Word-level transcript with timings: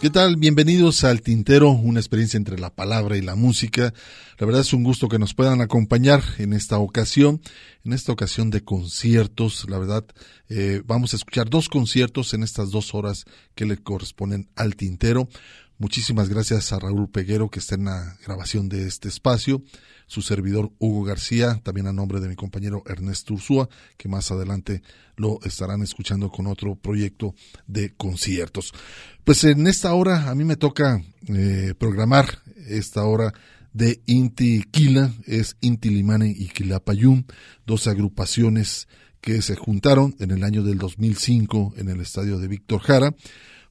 ¿Qué 0.00 0.08
tal? 0.08 0.36
Bienvenidos 0.36 1.04
al 1.04 1.20
Tintero, 1.20 1.72
una 1.72 2.00
experiencia 2.00 2.38
entre 2.38 2.58
la 2.58 2.74
palabra 2.74 3.18
y 3.18 3.20
la 3.20 3.34
música. 3.34 3.92
La 4.38 4.46
verdad 4.46 4.62
es 4.62 4.72
un 4.72 4.82
gusto 4.82 5.08
que 5.08 5.18
nos 5.18 5.34
puedan 5.34 5.60
acompañar 5.60 6.22
en 6.38 6.54
esta 6.54 6.78
ocasión, 6.78 7.42
en 7.84 7.92
esta 7.92 8.10
ocasión 8.10 8.48
de 8.48 8.64
conciertos. 8.64 9.68
La 9.68 9.78
verdad, 9.78 10.06
eh, 10.48 10.80
vamos 10.86 11.12
a 11.12 11.16
escuchar 11.16 11.50
dos 11.50 11.68
conciertos 11.68 12.32
en 12.32 12.42
estas 12.42 12.70
dos 12.70 12.94
horas 12.94 13.26
que 13.54 13.66
le 13.66 13.76
corresponden 13.76 14.48
al 14.56 14.74
Tintero. 14.74 15.28
Muchísimas 15.76 16.30
gracias 16.30 16.72
a 16.72 16.78
Raúl 16.78 17.10
Peguero 17.10 17.50
que 17.50 17.58
está 17.58 17.74
en 17.74 17.84
la 17.84 18.16
grabación 18.24 18.70
de 18.70 18.86
este 18.86 19.08
espacio 19.08 19.62
su 20.10 20.22
servidor 20.22 20.72
Hugo 20.80 21.04
García, 21.04 21.60
también 21.62 21.86
a 21.86 21.92
nombre 21.92 22.18
de 22.18 22.26
mi 22.26 22.34
compañero 22.34 22.82
Ernesto 22.84 23.34
Ursúa, 23.34 23.68
que 23.96 24.08
más 24.08 24.32
adelante 24.32 24.82
lo 25.14 25.38
estarán 25.44 25.82
escuchando 25.82 26.32
con 26.32 26.48
otro 26.48 26.74
proyecto 26.74 27.32
de 27.68 27.94
conciertos. 27.94 28.74
Pues 29.22 29.44
en 29.44 29.68
esta 29.68 29.94
hora 29.94 30.28
a 30.28 30.34
mí 30.34 30.42
me 30.42 30.56
toca 30.56 31.00
eh, 31.28 31.74
programar 31.78 32.40
esta 32.66 33.04
hora 33.04 33.32
de 33.72 34.00
Inti 34.06 34.64
Quila, 34.64 35.12
es 35.26 35.56
Inti 35.60 35.90
Limane 35.90 36.34
y 36.36 36.48
Quilapayún, 36.48 37.24
dos 37.64 37.86
agrupaciones 37.86 38.88
que 39.20 39.42
se 39.42 39.54
juntaron 39.54 40.16
en 40.18 40.32
el 40.32 40.42
año 40.42 40.64
del 40.64 40.78
2005 40.78 41.74
en 41.76 41.88
el 41.88 42.00
estadio 42.00 42.40
de 42.40 42.48
Víctor 42.48 42.80
Jara. 42.80 43.14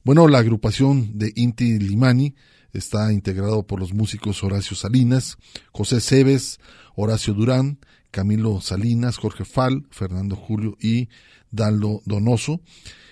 Bueno, 0.04 0.26
la 0.26 0.38
agrupación 0.38 1.18
de 1.18 1.34
Inti 1.36 1.78
Limani 1.78 2.34
está 2.72 3.12
integrado 3.12 3.66
por 3.66 3.80
los 3.80 3.92
músicos 3.92 4.42
Horacio 4.42 4.76
Salinas, 4.76 5.36
José 5.72 6.00
Cebes, 6.00 6.60
Horacio 6.94 7.34
Durán, 7.34 7.78
Camilo 8.10 8.60
Salinas, 8.60 9.16
Jorge 9.16 9.44
Fal, 9.44 9.86
Fernando 9.90 10.36
Julio 10.36 10.76
y 10.80 11.08
Dalo 11.50 12.02
Donoso. 12.04 12.60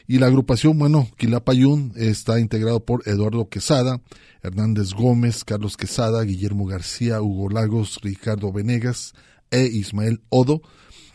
Y 0.06 0.18
la 0.18 0.26
agrupación, 0.26 0.78
bueno, 0.78 1.08
Quilapayún 1.18 1.92
está 1.96 2.40
integrado 2.40 2.84
por 2.84 3.06
Eduardo 3.06 3.48
Quesada, 3.48 4.00
Hernández 4.42 4.94
Gómez, 4.94 5.44
Carlos 5.44 5.76
Quesada, 5.76 6.22
Guillermo 6.22 6.64
García, 6.64 7.20
Hugo 7.20 7.50
Lagos, 7.50 7.98
Ricardo 8.02 8.50
Venegas 8.52 9.12
e 9.50 9.64
Ismael 9.66 10.22
Odo. 10.30 10.62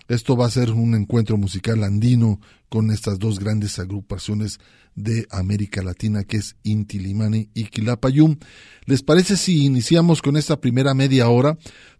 Esto 0.07 0.37
va 0.37 0.45
a 0.45 0.51
ser 0.51 0.71
un 0.71 0.95
encuentro 0.95 1.37
musical 1.37 1.83
andino 1.83 2.39
con 2.69 2.91
estas 2.91 3.19
dos 3.19 3.39
grandes 3.39 3.79
agrupaciones 3.79 4.59
de 4.95 5.27
América 5.31 5.81
Latina, 5.81 6.23
que 6.23 6.37
es 6.37 6.55
Inti 6.63 6.99
Limani 6.99 7.49
y 7.53 7.65
Quilapayún. 7.65 8.39
¿Les 8.85 9.03
parece 9.03 9.37
si 9.37 9.65
iniciamos 9.65 10.21
con 10.21 10.37
esta 10.37 10.59
primera 10.59 10.93
media 10.93 11.29
hora? 11.29 11.57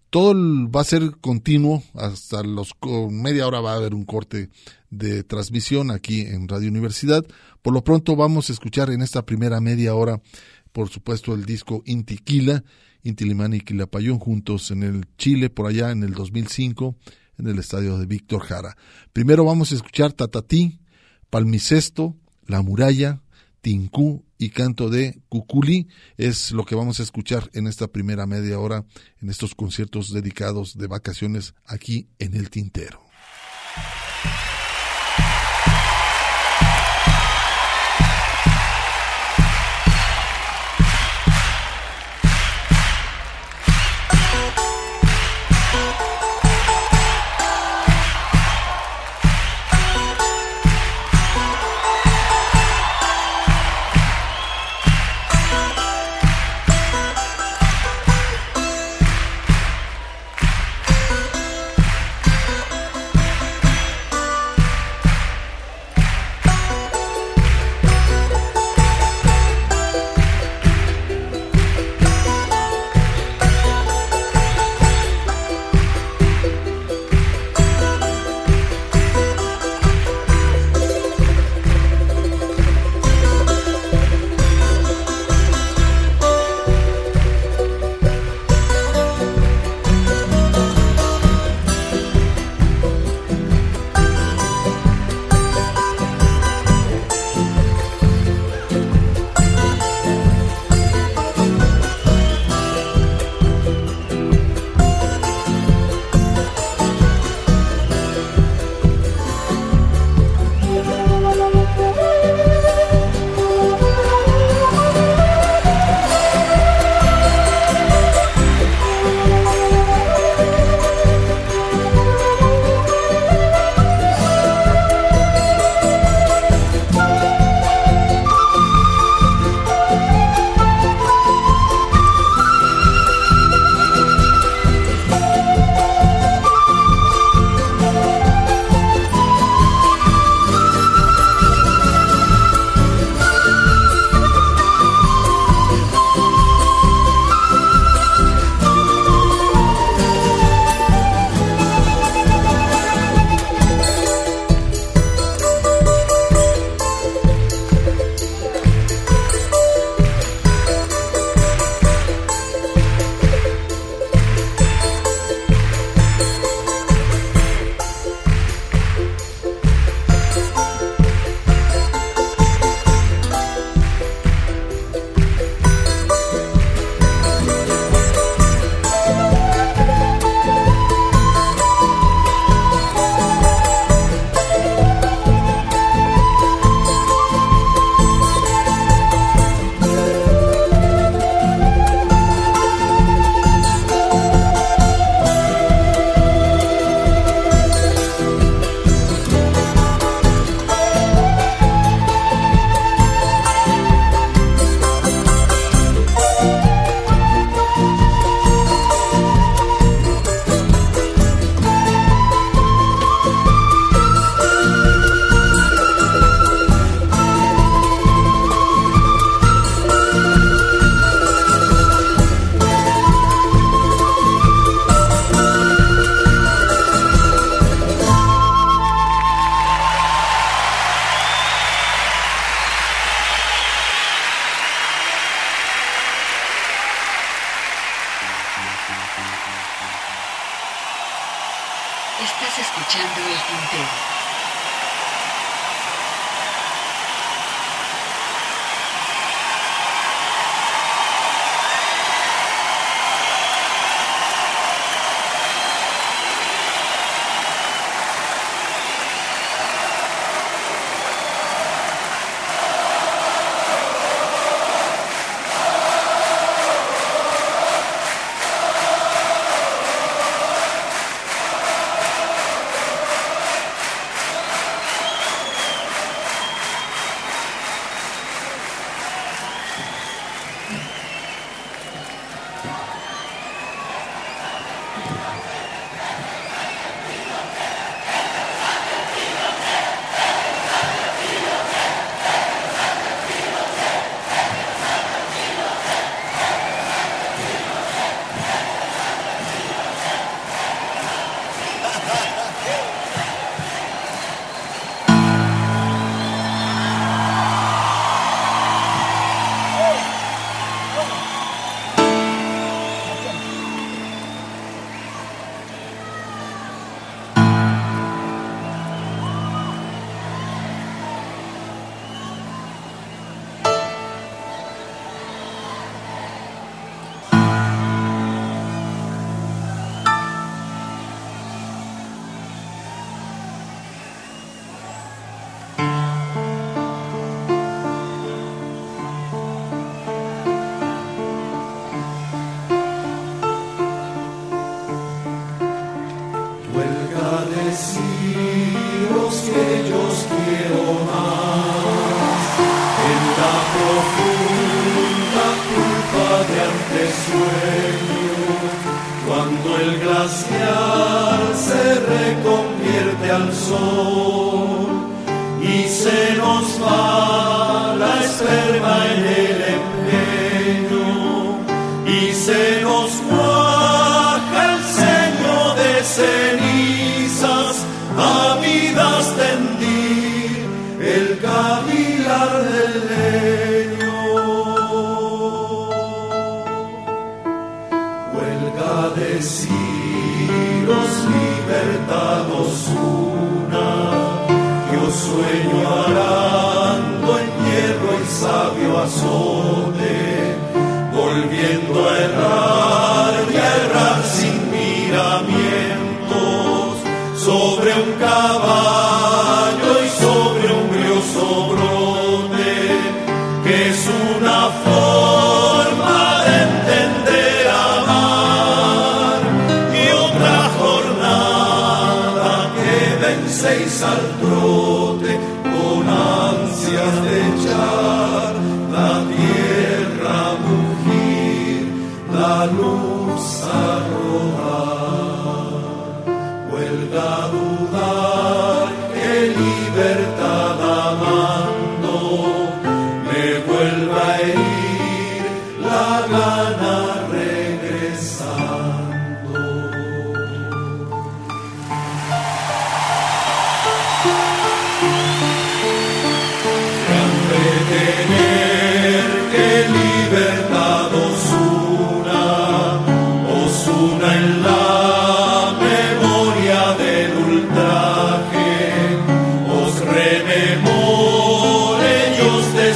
Todo 0.09 0.35
va 0.69 0.81
a 0.81 0.83
ser 0.83 1.17
continuo, 1.22 1.81
hasta 1.95 2.44
los 2.44 2.75
media 3.09 3.47
hora 3.47 3.62
va 3.62 3.73
a 3.73 3.78
haber 3.78 3.95
un 3.95 4.06
corte 4.06 4.50
de 4.91 5.23
transmisión 5.23 5.90
aquí 5.90 6.22
en 6.22 6.47
Radio 6.47 6.69
Universidad. 6.69 7.25
Por 7.63 7.73
lo 7.73 7.84
pronto 7.84 8.16
vamos 8.16 8.50
a 8.50 8.53
escuchar 8.53 8.91
en 8.91 9.01
esta 9.01 9.25
primera 9.25 9.59
media 9.59 9.96
hora, 9.96 10.22
por 10.72 10.90
supuesto, 10.90 11.34
el 11.34 11.46
disco 11.46 11.81
Inti 11.85 12.17
Quila, 12.17 12.63
Inti 13.01 13.25
Limani 13.25 13.57
y 13.57 13.62
Quilapayún 13.62 14.19
juntos 14.19 14.69
en 14.69 14.84
el 14.84 15.07
Chile, 15.17 15.50
por 15.50 15.67
allá 15.67 15.90
en 15.90 16.03
el 16.03 16.13
2005, 16.13 16.96
en 17.40 17.47
el 17.47 17.57
estadio 17.57 17.97
de 17.97 18.06
Víctor 18.06 18.41
Jara. 18.41 18.78
Primero 19.13 19.46
vamos 19.46 19.72
a 19.72 19.75
escuchar 19.75 20.13
Tatatí, 20.13 20.79
Palmicesto, 21.31 22.16
La 22.47 22.61
Muralla, 22.61 23.21
Tincú 23.61 24.25
y 24.37 24.49
canto 24.49 24.89
de 24.89 25.21
Cuculi 25.29 25.87
es 26.17 26.51
lo 26.51 26.65
que 26.65 26.75
vamos 26.75 26.99
a 26.99 27.03
escuchar 27.03 27.49
en 27.53 27.67
esta 27.67 27.87
primera 27.87 28.25
media 28.25 28.59
hora 28.59 28.85
en 29.21 29.29
estos 29.29 29.55
conciertos 29.55 30.11
dedicados 30.11 30.77
de 30.77 30.87
vacaciones 30.87 31.55
aquí 31.65 32.09
en 32.19 32.35
el 32.35 32.49
Tintero. 32.49 33.01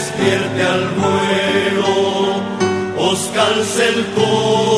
despierte 0.07 0.63
al 0.63 0.89
vuelo, 0.95 1.91
os 2.97 3.19
calce 3.33 3.89
el 3.89 4.05
corazón. 4.15 4.76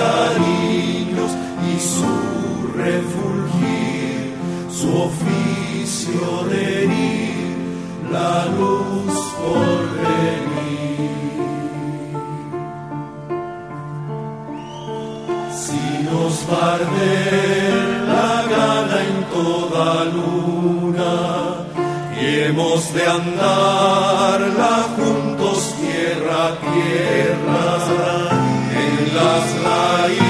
cariños 0.00 1.32
y 1.70 1.72
su 1.92 2.12
refugir, 2.84 4.34
su 4.78 4.88
oficio 5.10 6.24
de 6.50 6.60
herir, 6.84 7.56
la 8.10 8.34
luz 8.58 9.14
por 9.40 9.78
venir. 10.04 11.10
Si 15.62 15.84
nos 16.08 16.34
barde 16.52 17.14
la 18.14 18.32
gana 18.54 18.96
en 19.10 19.18
toda 19.36 19.86
luna, 20.16 21.14
y 22.20 22.24
hemos 22.46 22.80
de 22.94 23.04
andarla 23.06 24.74
juntos 24.96 25.74
tierra 25.80 26.38
a 26.48 26.52
tierra 26.72 28.29
en 29.12 30.29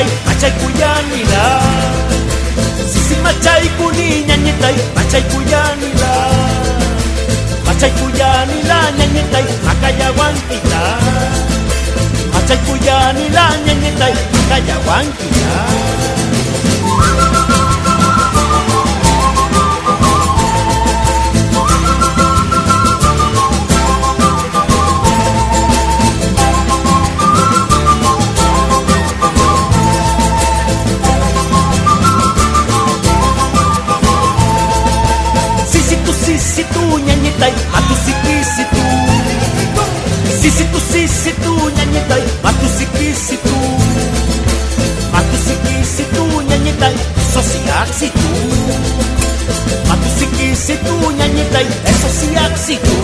nyanyitai 0.00 0.24
macai 0.26 0.52
ku 0.56 0.68
yanila 0.80 1.46
sisi 2.88 3.14
macai 3.20 3.68
ku 3.76 3.86
ni 3.92 4.24
nyanyitai 4.24 4.76
macai 4.96 5.22
ku 5.28 5.38
yanila 5.44 6.14
macai 7.66 7.90
ku 7.98 8.06
yanila 8.16 8.78
nyanyitai 8.96 9.44
makayawan 9.66 10.34
kita 10.48 10.84
macai 12.32 12.58
ku 12.64 12.74
yanila 12.80 13.44
nyanyitai 13.66 14.14
makayawan 14.32 15.06
kita 15.20 15.52
nyanyi 41.76 42.00
tay 42.08 42.22
matu 42.44 42.66
siki 42.78 43.08
situ 43.26 43.58
matu 45.12 45.36
siki 45.46 45.76
situ 45.94 46.24
nyanyi 46.48 46.72
tay 46.80 46.94
sosiak 47.34 47.88
situ 47.98 48.30
matu 49.88 50.08
siki 50.18 50.48
situ 50.56 50.94
nyanyi 51.18 51.44
tay 51.52 51.66
eh 51.90 51.96
sosiak 52.02 52.52
situ 52.66 52.96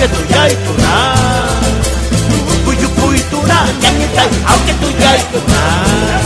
aunque 0.00 0.16
tú 0.16 0.32
ya 0.32 0.48
y 0.48 0.54
tú 0.54 0.82
na. 0.82 1.14
Puyu 2.64 2.88
puyu 2.90 3.22
tú 3.30 3.42
na, 3.46 3.66
ya 3.82 3.90
que 3.98 4.06
tal, 4.14 4.28
aunque 4.46 4.72
tú 4.74 4.90
ya 4.98 5.16
y 5.16 5.22
tú 5.32 5.38
na. 5.48 6.19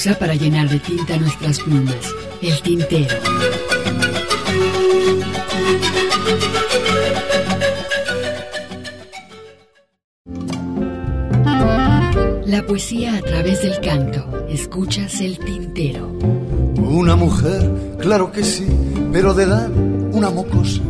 Pausa 0.00 0.18
para 0.18 0.34
llenar 0.34 0.66
de 0.70 0.78
tinta 0.78 1.18
nuestras 1.18 1.60
plumas. 1.60 1.94
El 2.40 2.58
tintero. 2.62 3.14
La 12.46 12.64
poesía 12.66 13.16
a 13.16 13.20
través 13.20 13.60
del 13.62 13.78
canto. 13.80 14.46
Escuchas 14.48 15.20
el 15.20 15.38
tintero. 15.38 16.06
Una 16.76 17.14
mujer, 17.14 17.70
claro 18.00 18.32
que 18.32 18.42
sí, 18.42 18.66
pero 19.12 19.34
de 19.34 19.44
edad 19.44 19.70
una 19.70 20.30
mocosa. 20.30 20.80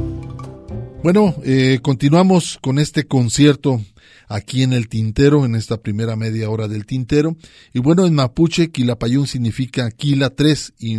Bueno, 1.03 1.35
eh, 1.43 1.81
continuamos 1.83 2.59
con 2.63 2.79
este 2.79 3.09
concierto 3.09 3.81
aquí 4.31 4.63
en 4.63 4.73
el 4.73 4.89
Tintero, 4.89 5.45
en 5.45 5.57
esta 5.57 5.83
primera 5.83 6.15
media 6.15 6.49
hora 6.49 6.69
del 6.69 6.87
Tintero. 6.87 7.37
Y 7.75 7.81
bueno, 7.81 8.07
en 8.07 8.15
mapuche, 8.15 8.71
Quilapayún 8.71 9.27
significa 9.27 9.91
Quila 9.91 10.31
3 10.31 10.75
y 10.79 10.99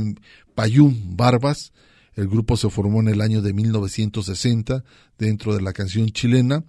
Payún 0.54 1.16
Barbas. 1.16 1.72
El 2.14 2.28
grupo 2.28 2.58
se 2.58 2.70
formó 2.70 3.00
en 3.00 3.08
el 3.08 3.22
año 3.22 3.42
de 3.42 3.54
1960 3.54 4.84
dentro 5.18 5.56
de 5.56 5.62
la 5.62 5.72
canción 5.72 6.10
chilena. 6.10 6.66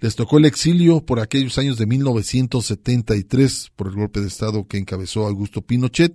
Les 0.00 0.14
tocó 0.14 0.38
el 0.38 0.44
exilio 0.44 1.04
por 1.04 1.18
aquellos 1.18 1.58
años 1.58 1.78
de 1.78 1.86
1973 1.86 3.72
por 3.74 3.88
el 3.88 3.94
golpe 3.94 4.20
de 4.20 4.28
Estado 4.28 4.68
que 4.68 4.78
encabezó 4.78 5.26
Augusto 5.26 5.62
Pinochet. 5.62 6.14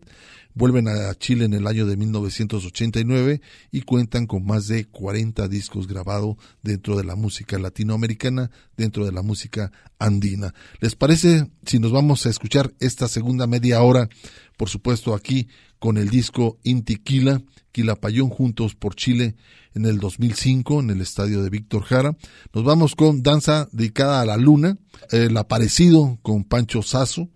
Vuelven 0.59 0.89
a 0.89 1.15
Chile 1.15 1.45
en 1.45 1.53
el 1.53 1.67
año 1.67 1.85
de 1.85 1.95
1989 1.95 3.39
y 3.71 3.81
cuentan 3.83 4.27
con 4.27 4.45
más 4.45 4.67
de 4.67 4.83
40 4.87 5.47
discos 5.47 5.87
grabados 5.87 6.35
dentro 6.61 6.97
de 6.97 7.05
la 7.05 7.15
música 7.15 7.57
latinoamericana, 7.57 8.51
dentro 8.75 9.05
de 9.05 9.13
la 9.13 9.21
música 9.21 9.71
andina. 9.99 10.53
¿Les 10.81 10.95
parece 10.95 11.49
si 11.65 11.79
nos 11.79 11.93
vamos 11.93 12.25
a 12.25 12.29
escuchar 12.29 12.73
esta 12.81 13.07
segunda 13.07 13.47
media 13.47 13.81
hora, 13.81 14.09
por 14.57 14.67
supuesto 14.67 15.15
aquí 15.15 15.47
con 15.79 15.97
el 15.97 16.09
disco 16.09 16.59
Intiquila, 16.63 17.41
Quilapayón 17.71 18.27
Juntos 18.27 18.75
por 18.75 18.95
Chile 18.95 19.37
en 19.73 19.85
el 19.85 19.99
2005 19.99 20.81
en 20.81 20.89
el 20.89 20.99
estadio 20.99 21.41
de 21.41 21.49
Víctor 21.49 21.83
Jara. 21.83 22.17
Nos 22.53 22.65
vamos 22.65 22.95
con 22.95 23.23
Danza 23.23 23.69
dedicada 23.71 24.19
a 24.19 24.25
la 24.25 24.35
luna, 24.35 24.77
el 25.09 25.37
aparecido 25.37 26.19
con 26.21 26.43
Pancho 26.43 26.81
Sazo, 26.81 27.29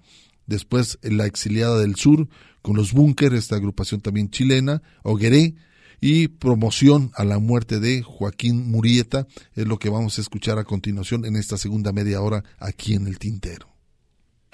después 0.46 1.00
La 1.02 1.26
exiliada 1.26 1.80
del 1.80 1.96
sur 1.96 2.28
con 2.64 2.78
los 2.78 2.94
Búnker, 2.94 3.34
esta 3.34 3.58
agrupación 3.58 4.02
también 4.02 4.32
chilena, 4.32 4.82
Ogueré, 5.04 5.54
y 6.00 6.30
promoción 6.30 7.12
a 7.16 7.24
la 7.24 7.38
muerte 7.38 7.80
de 7.80 8.02
Joaquín 8.02 8.72
Murieta, 8.72 9.28
es 9.54 9.68
lo 9.68 9.78
que 9.78 9.90
vamos 9.90 10.18
a 10.18 10.22
escuchar 10.22 10.58
a 10.58 10.64
continuación 10.64 11.26
en 11.26 11.36
esta 11.36 11.58
segunda 11.58 11.92
media 11.92 12.22
hora 12.22 12.44
aquí 12.60 12.94
en 12.94 13.08
el 13.08 13.20
Tintero. 13.20 13.68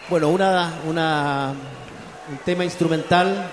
Bueno, 0.10 0.30
una, 0.30 0.74
un 0.86 2.38
tema 2.46 2.66
instrumental 2.66 3.52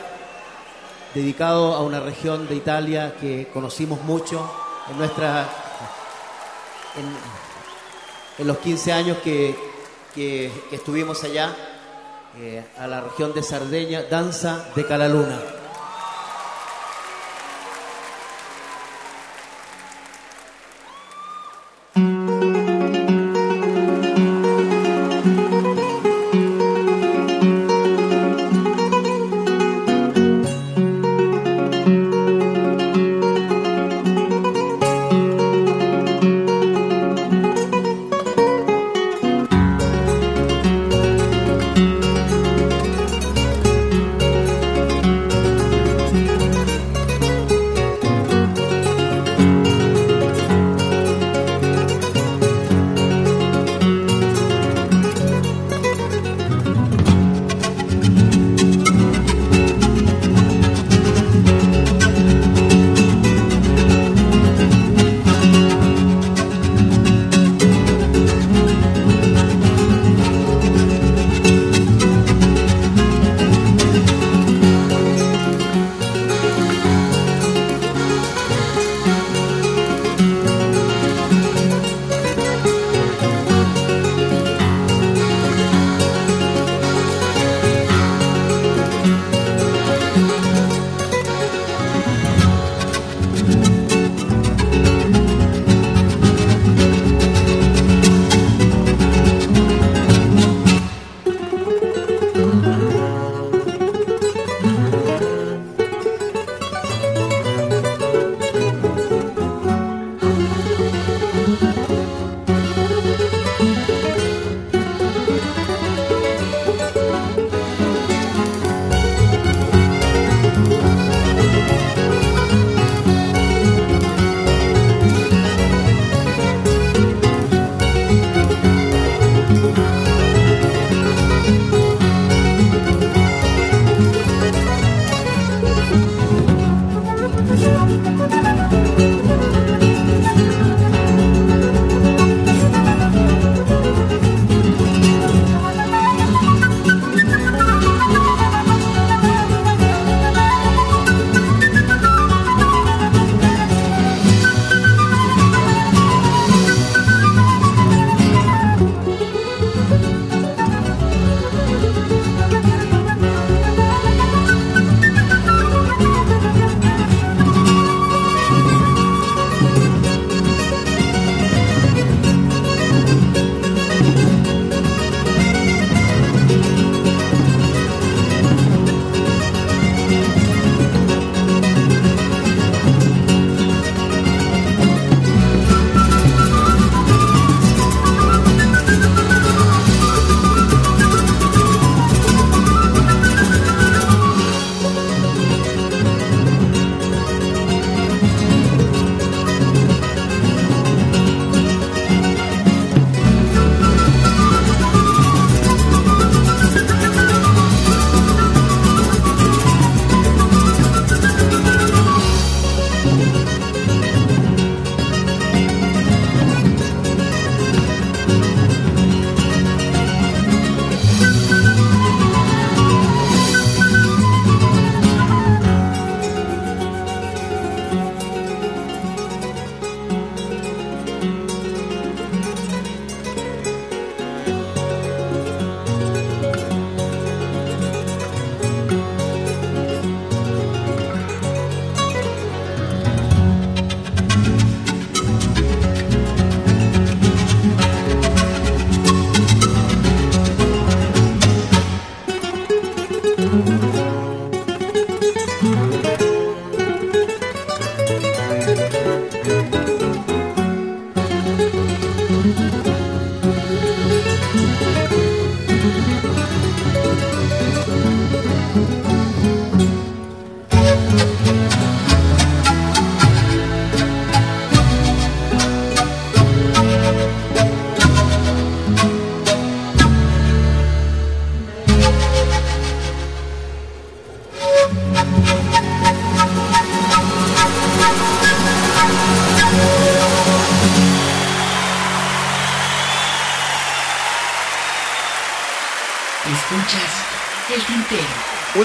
dedicado 1.15 1.75
a 1.75 1.83
una 1.83 2.01
región 2.01 2.49
de 2.49 2.57
Italia 2.57 3.15
que 3.21 3.49
conocimos 3.53 4.03
mucho 4.05 4.51
en 4.91 4.99
nuestra 4.99 5.51
en, 8.39 8.47
los 8.47 8.59
15 8.59 8.93
años 8.93 9.19
que, 9.19 9.55
que 10.15 10.51
estuvimos 10.73 11.23
allá 11.25 11.76
eh, 12.41 12.65
a 12.79 12.87
la 12.87 13.01
región 13.01 13.33
de 13.35 13.43
Sardeña, 13.43 14.03
Danza 14.03 14.67
de 14.75 14.85
Calaluna. 14.85 15.56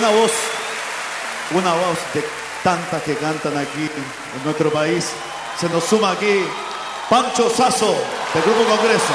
una 0.02 0.10
voz, 0.10 0.32
una 1.52 1.74
voz 1.74 2.00
de 2.16 2.26
tantas 2.64 3.04
que 3.04 3.16
cantan 3.18 3.56
aquí 3.56 3.84
en 3.84 4.44
nuestro 4.44 4.72
país. 4.72 5.12
Se 5.60 5.70
nos 5.70 5.84
suma 5.84 6.14
aquí 6.14 6.44
Pancho 7.08 7.48
Sazo 7.52 7.94
del 8.34 8.44
Grupo 8.44 8.64
Congreso. 8.64 9.14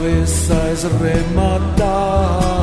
cabezas 0.00 0.84
rematadas. 0.98 2.59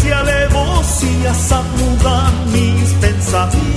si 0.00 0.10
alevosía 0.10 1.34
sacudan 1.34 2.52
mis 2.52 2.90
pensamientos. 2.94 3.69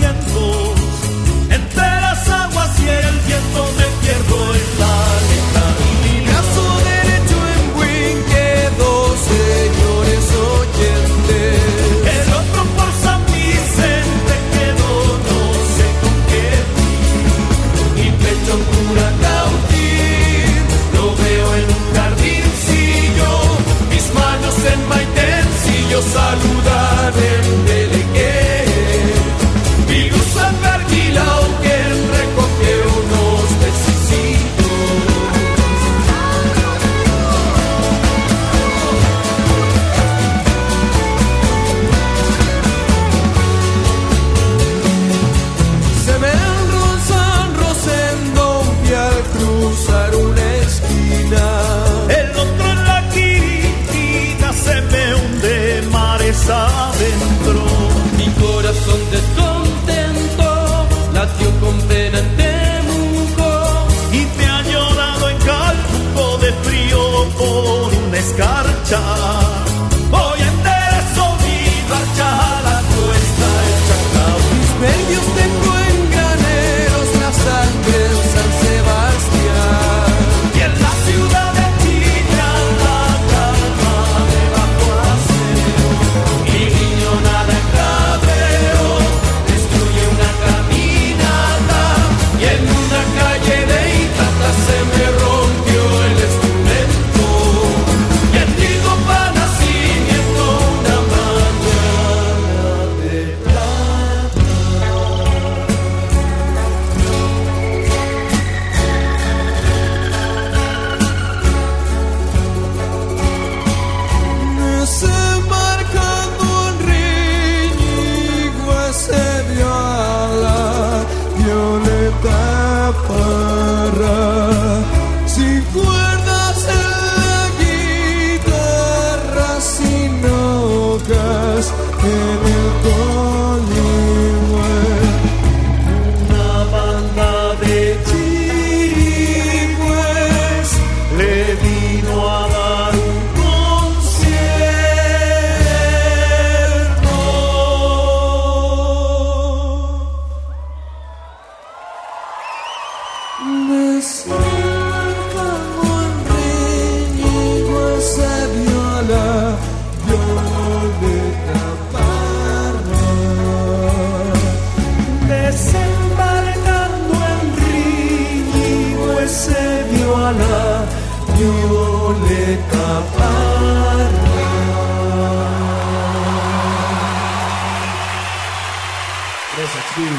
Gracias, 179.55 179.85
Chris. 179.93 180.09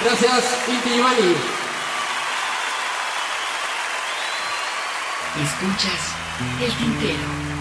Gracias, 0.00 0.68
Inti 0.68 0.90
Giovanni. 0.90 1.36
Escuchas 5.40 6.14
el 6.60 6.72
tintero. 6.76 7.51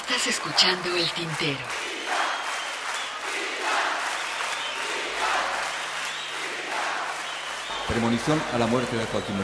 Estás 0.00 0.28
escuchando 0.28 0.96
el 0.96 1.10
tintero. 1.10 1.58
Premonición 7.88 8.40
a 8.54 8.58
la 8.58 8.68
muerte 8.68 8.96
de 8.96 9.04
Joaquín 9.06 9.36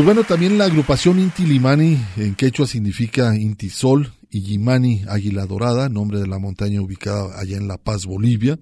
Pues 0.00 0.06
bueno, 0.06 0.24
también 0.24 0.56
la 0.56 0.64
agrupación 0.64 1.20
Inti 1.20 1.44
Limani 1.44 2.02
en 2.16 2.34
quechua 2.34 2.66
significa 2.66 3.36
Inti 3.36 3.68
Sol 3.68 4.10
y 4.30 4.40
Yimani 4.40 5.04
Águila 5.06 5.44
Dorada, 5.44 5.90
nombre 5.90 6.18
de 6.18 6.26
la 6.26 6.38
montaña 6.38 6.80
ubicada 6.80 7.38
allá 7.38 7.58
en 7.58 7.68
La 7.68 7.76
Paz, 7.76 8.06
Bolivia, 8.06 8.58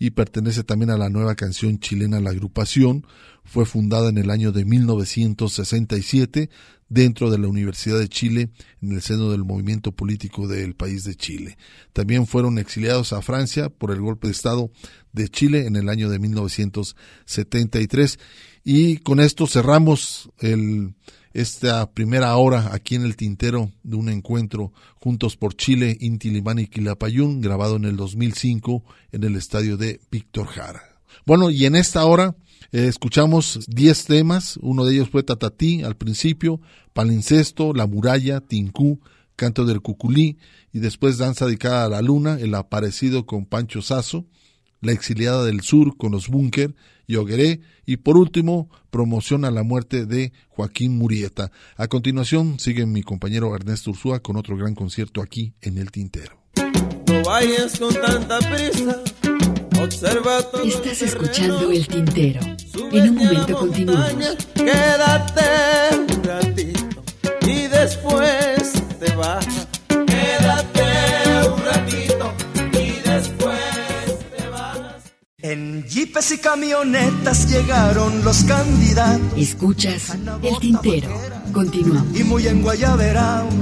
y 0.00 0.10
pertenece 0.10 0.64
también 0.64 0.90
a 0.90 0.98
la 0.98 1.08
nueva 1.08 1.36
canción 1.36 1.78
chilena 1.78 2.18
La 2.18 2.30
Agrupación. 2.30 3.06
Fue 3.44 3.66
fundada 3.66 4.08
en 4.08 4.18
el 4.18 4.30
año 4.30 4.50
de 4.50 4.64
1967 4.64 6.50
dentro 6.88 7.30
de 7.30 7.38
la 7.38 7.46
Universidad 7.46 8.00
de 8.00 8.08
Chile 8.08 8.50
en 8.82 8.90
el 8.90 9.00
seno 9.00 9.30
del 9.30 9.44
movimiento 9.44 9.92
político 9.92 10.48
del 10.48 10.74
país 10.74 11.04
de 11.04 11.14
Chile. 11.14 11.56
También 11.92 12.26
fueron 12.26 12.58
exiliados 12.58 13.12
a 13.12 13.22
Francia 13.22 13.68
por 13.68 13.92
el 13.92 14.00
golpe 14.00 14.26
de 14.26 14.32
Estado 14.32 14.72
de 15.12 15.28
Chile 15.28 15.66
en 15.66 15.76
el 15.76 15.88
año 15.88 16.10
de 16.10 16.18
1973 16.18 18.18
y 18.64 18.98
con 18.98 19.20
esto 19.20 19.46
cerramos 19.46 20.30
el, 20.38 20.94
esta 21.32 21.90
primera 21.92 22.36
hora 22.36 22.70
aquí 22.72 22.94
en 22.94 23.04
el 23.04 23.16
tintero 23.16 23.70
de 23.82 23.96
un 23.96 24.08
encuentro 24.08 24.72
juntos 24.96 25.36
por 25.36 25.54
Chile, 25.54 25.96
Inti 26.00 26.30
Limani 26.30 26.62
y 26.62 26.66
Quilapayún, 26.66 27.40
grabado 27.40 27.76
en 27.76 27.84
el 27.84 27.96
2005 27.96 28.84
en 29.12 29.24
el 29.24 29.36
estadio 29.36 29.76
de 29.76 30.00
Víctor 30.10 30.46
Jara. 30.46 30.82
Bueno, 31.26 31.50
y 31.50 31.66
en 31.66 31.76
esta 31.76 32.04
hora 32.04 32.36
eh, 32.72 32.86
escuchamos 32.86 33.60
10 33.68 34.04
temas, 34.04 34.58
uno 34.62 34.84
de 34.84 34.94
ellos 34.94 35.10
fue 35.10 35.22
Tatatí 35.22 35.82
al 35.82 35.96
principio, 35.96 36.60
Palincesto, 36.92 37.72
La 37.72 37.86
Muralla, 37.86 38.40
Tincú, 38.40 39.00
Canto 39.36 39.64
del 39.64 39.80
Cuculí, 39.80 40.38
y 40.72 40.80
después 40.80 41.18
Danza 41.18 41.46
dedicada 41.46 41.84
a 41.84 41.88
la 41.88 42.02
Luna, 42.02 42.38
El 42.40 42.54
Aparecido 42.54 43.26
con 43.26 43.46
Pancho 43.46 43.82
Sazo, 43.82 44.26
La 44.80 44.92
Exiliada 44.92 45.44
del 45.44 45.60
Sur 45.60 45.96
con 45.96 46.12
los 46.12 46.28
Búnker, 46.28 46.74
Yogueré 47.06 47.60
y 47.84 47.98
por 47.98 48.16
último 48.16 48.70
promoción 48.90 49.44
a 49.44 49.50
la 49.50 49.62
muerte 49.62 50.06
de 50.06 50.32
Joaquín 50.48 50.96
Murieta. 50.96 51.50
A 51.76 51.88
continuación 51.88 52.58
sigue 52.58 52.86
mi 52.86 53.02
compañero 53.02 53.54
Ernesto 53.54 53.90
Ursúa 53.90 54.20
con 54.20 54.36
otro 54.36 54.56
gran 54.56 54.74
concierto 54.74 55.20
aquí 55.20 55.54
en 55.60 55.78
El 55.78 55.90
Tintero. 55.90 56.40
No 57.06 57.22
vayas 57.24 57.78
con 57.78 57.92
tanta 57.94 58.38
prisa, 58.38 59.02
observa 59.82 60.42
todo 60.50 60.62
Estás 60.62 61.02
escuchando 61.02 61.70
El 61.70 61.86
Tintero. 61.86 62.40
En 62.92 63.10
un 63.10 63.16
momento 63.16 63.56
continuamos. 63.58 64.36
Quédate 64.54 65.96
un 65.96 66.24
ratito 66.24 67.02
y 67.46 67.66
después 67.66 68.72
te 68.98 69.14
vas. 69.16 69.69
En 75.42 75.84
jeepes 75.88 76.32
y 76.32 76.38
camionetas 76.38 77.48
llegaron 77.48 78.22
los 78.24 78.44
candidatos. 78.44 79.38
Escuchas 79.38 80.14
El 80.42 80.58
Tintero. 80.60 81.08
Continuamos. 81.52 82.18
Y 82.18 82.24
muy 82.24 82.46
en 82.46 82.60
Guayaberaos, 82.60 83.54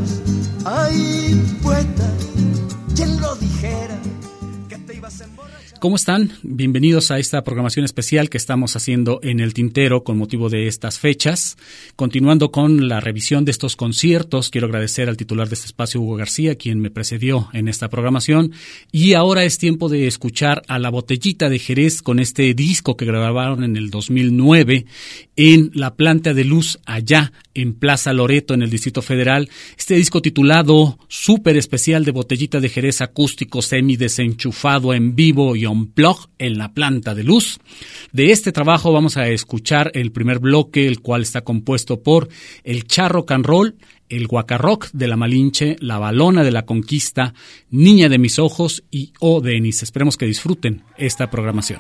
¿Cómo 5.80 5.94
están? 5.94 6.32
Bienvenidos 6.42 7.12
a 7.12 7.20
esta 7.20 7.44
programación 7.44 7.84
especial 7.84 8.28
que 8.28 8.36
estamos 8.36 8.74
haciendo 8.74 9.20
en 9.22 9.38
el 9.38 9.54
Tintero 9.54 10.02
con 10.02 10.18
motivo 10.18 10.48
de 10.48 10.66
estas 10.66 10.98
fechas. 10.98 11.56
Continuando 11.94 12.50
con 12.50 12.88
la 12.88 12.98
revisión 12.98 13.44
de 13.44 13.52
estos 13.52 13.76
conciertos, 13.76 14.50
quiero 14.50 14.66
agradecer 14.66 15.08
al 15.08 15.16
titular 15.16 15.48
de 15.48 15.54
este 15.54 15.66
espacio, 15.66 16.00
Hugo 16.00 16.16
García, 16.16 16.56
quien 16.56 16.80
me 16.80 16.90
precedió 16.90 17.48
en 17.52 17.68
esta 17.68 17.88
programación. 17.88 18.52
Y 18.90 19.14
ahora 19.14 19.44
es 19.44 19.58
tiempo 19.58 19.88
de 19.88 20.08
escuchar 20.08 20.62
a 20.66 20.80
la 20.80 20.90
botellita 20.90 21.48
de 21.48 21.60
Jerez 21.60 22.02
con 22.02 22.18
este 22.18 22.54
disco 22.54 22.96
que 22.96 23.04
grabaron 23.04 23.62
en 23.62 23.76
el 23.76 23.90
2009 23.90 24.84
en 25.38 25.70
la 25.72 25.94
planta 25.94 26.34
de 26.34 26.44
luz 26.44 26.80
allá 26.84 27.32
en 27.54 27.74
Plaza 27.74 28.12
Loreto, 28.12 28.54
en 28.54 28.62
el 28.62 28.70
Distrito 28.70 29.02
Federal. 29.02 29.48
Este 29.78 29.94
disco 29.94 30.20
titulado 30.20 30.98
Súper 31.06 31.56
Especial 31.56 32.04
de 32.04 32.10
Botellita 32.10 32.58
de 32.58 32.68
Jerez 32.68 33.00
acústico 33.00 33.62
semi 33.62 33.96
desenchufado 33.96 34.92
en 34.92 35.14
vivo 35.14 35.54
y 35.54 35.64
on 35.64 35.92
plug 35.92 36.28
en 36.38 36.58
la 36.58 36.74
planta 36.74 37.14
de 37.14 37.22
luz. 37.22 37.60
De 38.12 38.32
este 38.32 38.50
trabajo 38.50 38.92
vamos 38.92 39.16
a 39.16 39.28
escuchar 39.28 39.92
el 39.94 40.10
primer 40.10 40.40
bloque, 40.40 40.88
el 40.88 41.00
cual 41.00 41.22
está 41.22 41.42
compuesto 41.42 42.02
por 42.02 42.28
el 42.64 42.84
charro 42.88 43.24
can 43.24 43.44
roll, 43.44 43.76
el 44.08 44.26
guacarrock 44.26 44.90
de 44.92 45.06
la 45.06 45.16
Malinche, 45.16 45.76
la 45.78 46.00
balona 46.00 46.42
de 46.42 46.50
la 46.50 46.66
conquista, 46.66 47.32
niña 47.70 48.08
de 48.08 48.18
mis 48.18 48.40
ojos 48.40 48.82
y 48.90 49.12
O 49.20 49.40
Denis. 49.40 49.84
Esperemos 49.84 50.16
que 50.16 50.26
disfruten 50.26 50.82
esta 50.96 51.30
programación. 51.30 51.78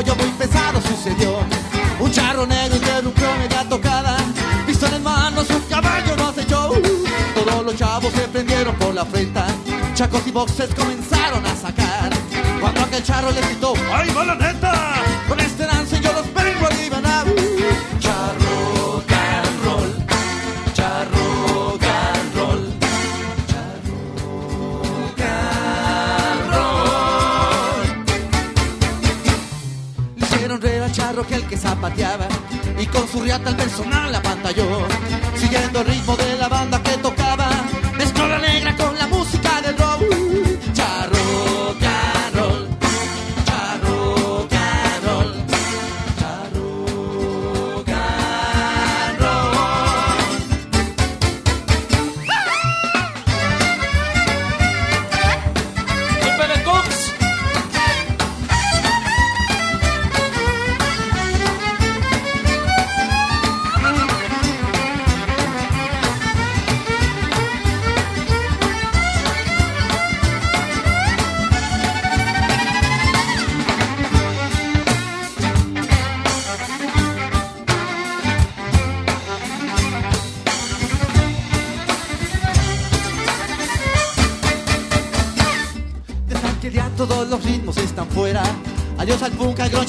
Hoyo 0.00 0.16
muy 0.16 0.30
pesado 0.30 0.80
sucedió. 0.80 1.40
Un 1.98 2.10
charro 2.10 2.46
negro 2.46 2.76
interrumpió 2.76 3.26
media 3.36 3.68
tocada. 3.68 4.16
Pistola 4.66 4.96
en 4.96 5.02
manos, 5.02 5.50
un 5.50 5.60
caballo 5.68 6.16
no 6.16 6.28
acechó. 6.28 6.72
Todos 7.34 7.64
los 7.64 7.76
chavos 7.76 8.12
se 8.14 8.22
prendieron 8.28 8.74
por 8.76 8.94
la 8.94 9.04
frente. 9.04 9.40
Chacos 9.94 10.26
y 10.26 10.30
boxes 10.30 10.74
comenzaron 10.74 11.44
a 11.44 11.54
sacar. 11.54 12.10
Cuando 12.60 12.80
aquel 12.80 13.02
charro 13.02 13.30
le 13.30 13.42
gritó, 13.42 13.74
¡Ay, 13.92 14.10
va 14.14 14.34
neta! 14.34 14.59
Charro 31.20 31.26
que 31.26 31.34
el 31.34 31.44
que 31.46 31.56
zapateaba 31.56 32.28
y 32.78 32.86
con 32.86 33.06
su 33.08 33.20
riata 33.22 33.50
el 33.50 33.56
personal 33.56 34.12
la 34.12 34.22
pantalló. 34.22 34.86
Siguiendo 35.36 35.80
el 35.80 35.86
ritmo 35.86 36.16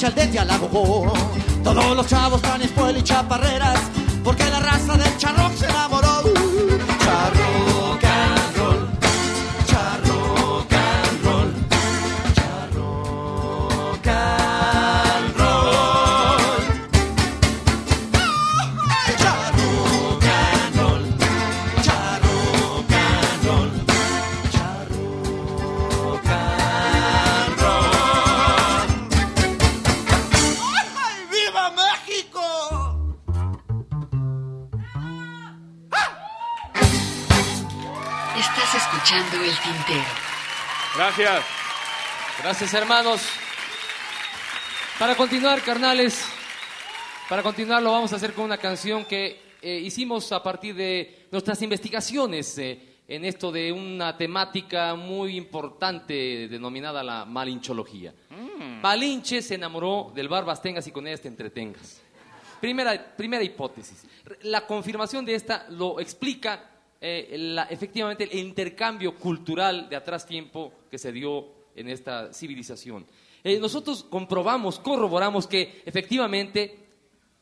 punk, 0.02 0.04
al 0.04 0.14
grunge, 0.14 0.40
al 0.40 0.50
agogó. 0.50 1.14
Todos 1.64 1.96
los 1.96 2.08
chavos 2.08 2.42
están 2.42 2.62
espuela 2.62 2.98
y 2.98 3.04
chaparreras. 3.04 3.80
Porque 4.24 4.44
la 4.50 4.60
raza 4.60 4.98
del 4.98 5.18
charro 5.18 5.50
se 5.58 5.66
enamoró. 5.66 5.91
El 39.52 39.58
tintero. 39.60 40.06
Gracias. 40.96 41.46
Gracias, 42.42 42.74
hermanos. 42.74 43.22
Para 44.98 45.16
continuar, 45.16 45.62
carnales, 45.62 46.26
para 47.28 47.44
continuar 47.44 47.82
lo 47.82 47.92
vamos 47.92 48.14
a 48.14 48.16
hacer 48.16 48.34
con 48.34 48.46
una 48.46 48.58
canción 48.58 49.06
que 49.06 49.56
eh, 49.62 49.76
hicimos 49.78 50.32
a 50.32 50.42
partir 50.42 50.76
de 50.76 51.28
nuestras 51.32 51.62
investigaciones 51.62 52.58
eh, 52.58 52.80
en 53.08 53.26
esto 53.26 53.52
de 53.52 53.72
una 53.72 54.16
temática 54.16 54.96
muy 54.96 55.36
importante 55.36 56.48
denominada 56.48 57.04
la 57.04 57.26
malinchología. 57.26 58.14
Malinche 58.82 59.42
se 59.42 59.56
enamoró 59.56 60.12
del 60.16 60.30
Barbas 60.30 60.62
Tengas 60.62 60.88
y 60.88 60.92
con 60.92 61.08
ella 61.08 61.18
te 61.18 61.28
entretengas. 61.28 62.02
Primera, 62.62 63.16
primera 63.18 63.44
hipótesis. 63.44 64.06
La 64.44 64.66
confirmación 64.66 65.26
de 65.26 65.36
esta 65.36 65.66
lo 65.70 66.00
explica 66.00 66.71
eh, 67.02 67.36
la- 67.38 67.64
efectivamente 67.64 68.24
el 68.24 68.38
intercambio 68.40 69.16
cultural 69.16 69.90
de 69.90 69.96
atrás 69.96 70.26
tiempo 70.26 70.72
que 70.90 70.98
se 70.98 71.12
dio 71.12 71.48
en 71.76 71.90
esta 71.90 72.32
civilización. 72.34 73.06
Eh, 73.44 73.60
nosotros 73.60 74.04
comprobamos, 74.08 74.78
corroboramos 74.80 75.48
que 75.48 75.82
efectivamente 75.86 76.78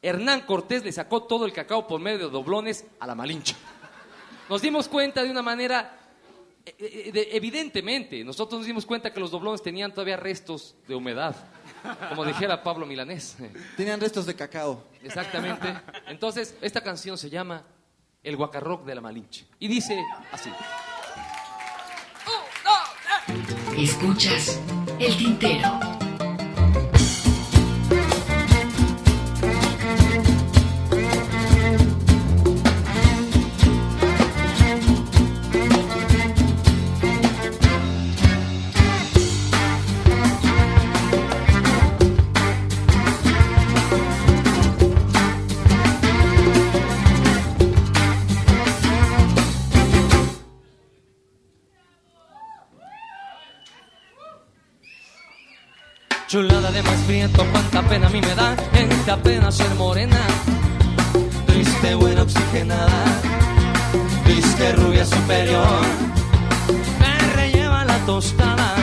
Hernán 0.02 0.42
Cortés 0.42 0.84
le 0.86 0.92
sacó 0.94 1.24
todo 1.24 1.46
el 1.46 1.52
cacao 1.52 1.86
por 1.88 2.00
medio 2.00 2.20
de 2.28 2.30
doblones 2.32 2.86
a 3.02 3.06
la 3.08 3.16
Malinche. 3.16 3.54
Nos 4.50 4.62
dimos 4.62 4.88
cuenta 4.88 5.22
de 5.24 5.30
una 5.30 5.42
manera, 5.42 6.00
eh, 6.66 6.74
eh, 6.80 7.12
de- 7.12 7.30
evidentemente, 7.34 8.24
nosotros 8.24 8.60
nos 8.60 8.66
dimos 8.68 8.86
cuenta 8.86 9.12
que 9.12 9.20
los 9.20 9.30
doblones 9.32 9.62
tenían 9.62 9.92
todavía 9.92 10.16
restos 10.16 10.76
de 10.88 10.96
humedad, 10.96 11.36
como 12.08 12.24
dijera 12.24 12.64
Pablo 12.64 12.86
Milanés. 12.86 13.36
Tenían 13.76 14.00
restos 14.00 14.26
de 14.26 14.36
cacao. 14.36 14.86
Exactamente. 15.04 15.68
Entonces, 16.08 16.56
esta 16.62 16.82
canción 16.82 17.18
se 17.18 17.30
llama 17.30 17.66
El 18.22 18.36
Guacarroc 18.36 18.86
de 18.86 18.96
la 18.96 19.02
Malinche. 19.02 19.46
Y 19.60 19.68
dice 19.68 20.04
así. 20.32 20.52
Escuchas 23.78 24.60
el 25.00 25.18
tintero. 25.18 25.89
Chulada 56.30 56.70
de 56.70 56.84
más 56.84 57.00
prieto, 57.08 57.44
cuánta 57.52 57.82
pena 57.90 58.06
a 58.06 58.10
mí 58.12 58.22
me 58.22 58.36
da 58.36 58.56
Gente 58.72 59.10
apenas 59.10 59.58
ser 59.58 59.74
morena. 59.74 60.20
Triste, 61.48 61.96
buena, 61.96 62.22
oxigenada 62.22 63.04
Triste, 64.26 64.74
rubia 64.74 65.04
superior. 65.06 65.82
Me 67.00 67.18
relleva 67.34 67.84
la 67.84 67.98
tostada 68.06 68.76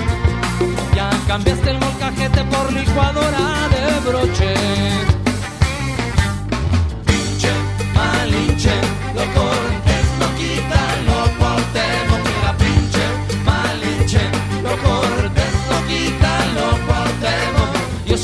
Ya 0.96 1.08
cambiaste 1.28 1.70
el 1.70 1.78
molcajete 1.78 2.42
por 2.46 2.72
licuadora 2.72 3.68
de 3.68 4.10
broche. 4.10 4.54
Pinche, 7.06 7.52
malinche, 7.94 8.74
lo 9.14 9.24
cortes, 9.38 10.06
no 10.18 10.28
quita, 10.36 10.80
lo 11.06 11.20
cortemos 11.38 12.15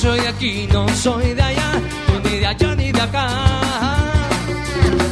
soy 0.02 0.18
de 0.18 0.28
aquí, 0.28 0.68
no 0.72 0.88
soy 0.88 1.32
de 1.32 1.42
allá 1.42 1.80
ni 2.24 2.38
de 2.40 2.46
allá 2.46 2.74
ni 2.74 2.90
de 2.90 3.00
acá. 3.00 3.28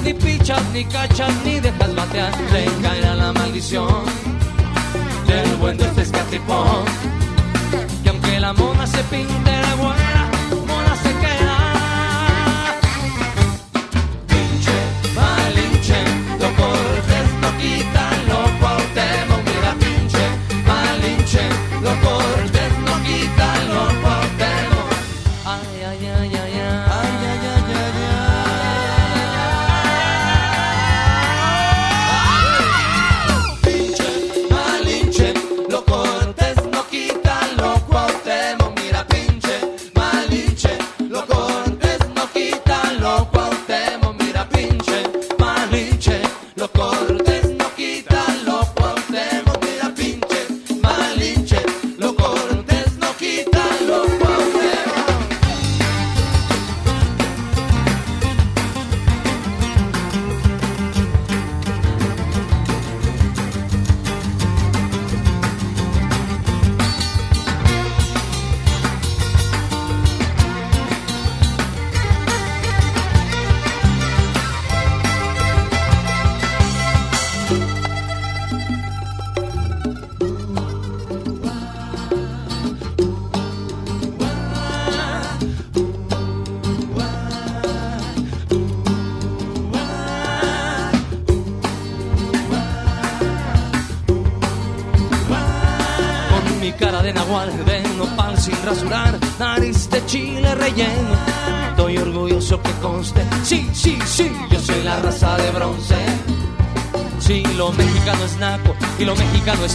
Ni 0.02 0.12
pichas, 0.12 0.62
ni 0.72 0.84
cachas, 0.84 1.32
ni 1.44 1.60
dejas 1.60 1.94
batear 1.94 2.32
Le 2.52 2.64
caerá 2.82 3.14
la 3.14 3.32
maldición 3.32 4.02
Del 5.26 5.56
buen 5.56 5.76
de 5.76 5.84
este 5.84 6.02
escatripón 6.02 6.84
Que 8.02 8.08
aunque 8.08 8.40
la 8.40 8.52
mona 8.54 8.86
se 8.86 9.02
pinte 9.04 9.50
de 9.50 9.74
buena 9.74 10.29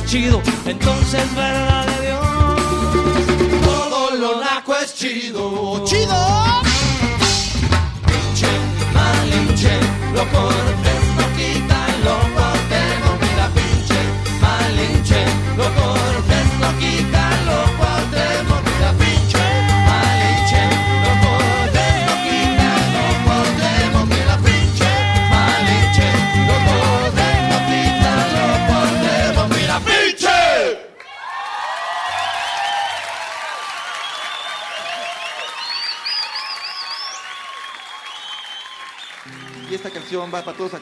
chido, 0.05 0.41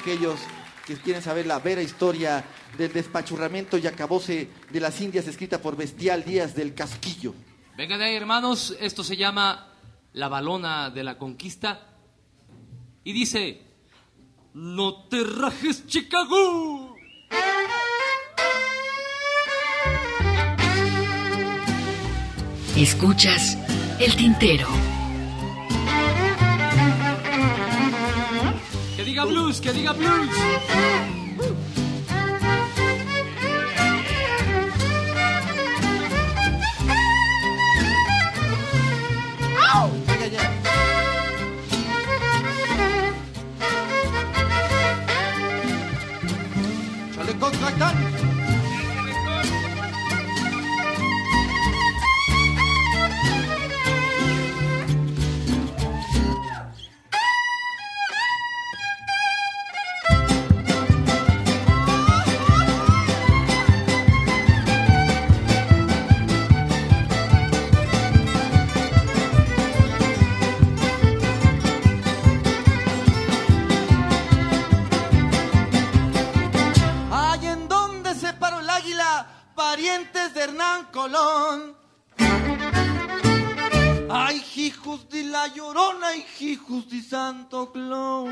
aquellos 0.04 0.38
que 0.86 0.97
quieren 0.97 1.22
saber 1.22 1.45
la 1.45 1.60
vera 1.60 1.82
historia 1.82 2.43
del 2.78 2.91
despachurramiento 2.91 3.78
y 3.78 3.88
acabose 3.88 4.49
de 4.70 4.80
las 4.82 4.99
Indias 4.99 5.26
escrita 5.28 5.62
por 5.62 5.78
Bestial 5.78 6.26
Díaz 6.26 6.56
del 6.56 6.74
Casquillo. 6.74 7.34
Venga 7.78 7.97
de 7.97 8.04
ahí, 8.04 8.16
hermanos, 8.16 8.76
esto 8.82 9.01
se 9.01 9.16
llama 9.16 9.72
La 10.12 10.28
balona 10.28 10.89
de 10.89 11.06
la 11.06 11.18
conquista 11.18 11.88
y 13.06 13.14
dice, 13.14 13.62
no 14.54 15.06
te 15.06 15.24
rajes, 15.24 15.88
Chicago. 15.88 16.97
Escuchas 22.76 23.58
el 24.01 24.14
tintero. 24.18 24.68
Diga 29.14 29.26
blues, 29.26 29.61
que 29.61 29.72
diga 29.72 29.93
blues. 29.93 30.30
Chaleco 47.16 47.51
Tractán. 47.51 48.12
De 84.94 85.24
la 85.24 85.48
llorona, 85.48 86.10
ay, 86.10 86.24
hijos 86.39 86.88
de 86.88 87.02
Santo 87.02 87.72
Claus. 87.72 88.30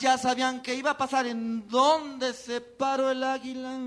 Ya 0.00 0.18
sabían 0.18 0.62
que 0.62 0.74
iba 0.74 0.90
a 0.90 0.98
pasar 0.98 1.26
en 1.26 1.68
donde 1.68 2.32
se 2.32 2.60
paró 2.60 3.10
el 3.10 3.22
águila. 3.22 3.78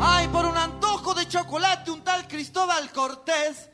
Ay, 0.00 0.28
por 0.28 0.46
un 0.46 0.56
antojo 0.56 1.12
de 1.12 1.28
chocolate, 1.28 1.90
un 1.90 2.02
tal 2.02 2.26
Cristóbal 2.26 2.90
Cortés. 2.90 3.68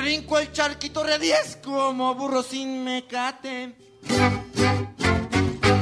Brinco 0.00 0.38
el 0.38 0.50
charquito 0.50 1.02
re 1.04 1.18
10 1.18 1.58
como 1.62 2.14
burro 2.14 2.42
sin 2.42 2.82
mecate. 2.84 3.76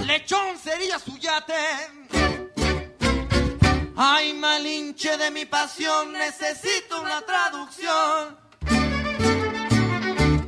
Lechón 0.07 0.59
sería 0.59 0.99
su 0.99 1.17
yate. 1.19 1.55
Ay, 3.95 4.33
malinche 4.33 5.17
de 5.17 5.31
mi 5.31 5.45
pasión, 5.45 6.13
necesito 6.13 7.01
una 7.01 7.21
traducción. 7.23 8.37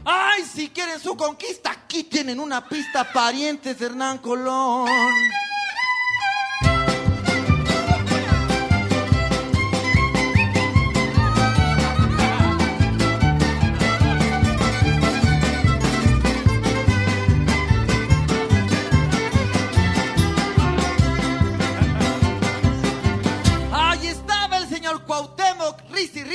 Ay, 0.04 0.44
si 0.52 0.70
quieren 0.70 0.98
su 0.98 1.16
conquista, 1.16 1.70
aquí 1.70 2.02
tienen 2.02 2.40
una 2.40 2.68
pista, 2.68 3.12
parientes 3.12 3.78
de 3.78 3.86
Hernán 3.86 4.18
Colón. 4.18 4.88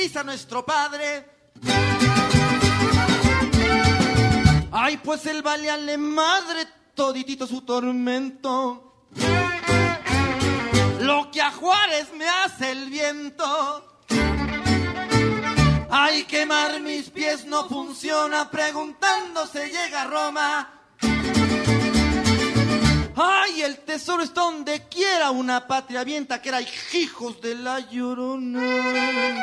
Risa 0.06 0.22
nuestro 0.22 0.64
padre. 0.64 1.24
Ay, 4.70 4.98
pues 4.98 5.26
él 5.26 5.42
vale 5.42 5.68
a 5.68 5.76
la 5.76 5.98
madre 5.98 6.64
toditito 6.94 7.44
su 7.44 7.62
tormento. 7.62 9.08
Lo 11.00 11.28
que 11.32 11.42
a 11.42 11.50
Juárez 11.50 12.06
me 12.16 12.28
hace 12.28 12.70
el 12.70 12.88
viento. 12.88 14.04
Ay, 15.90 16.22
quemar 16.24 16.80
mis 16.80 17.10
pies 17.10 17.44
no 17.44 17.68
funciona, 17.68 18.48
preguntándose 18.48 19.68
llega 19.68 20.02
a 20.02 20.04
Roma. 20.04 20.72
Ay, 23.16 23.62
el 23.62 23.78
tesoro 23.78 24.22
está 24.22 24.42
donde 24.42 24.86
quiera, 24.88 25.32
una 25.32 25.66
patria 25.66 26.00
avienta 26.00 26.40
que 26.40 26.50
era 26.50 26.60
hijos 26.92 27.40
de 27.40 27.56
la 27.56 27.80
llorona. 27.80 29.42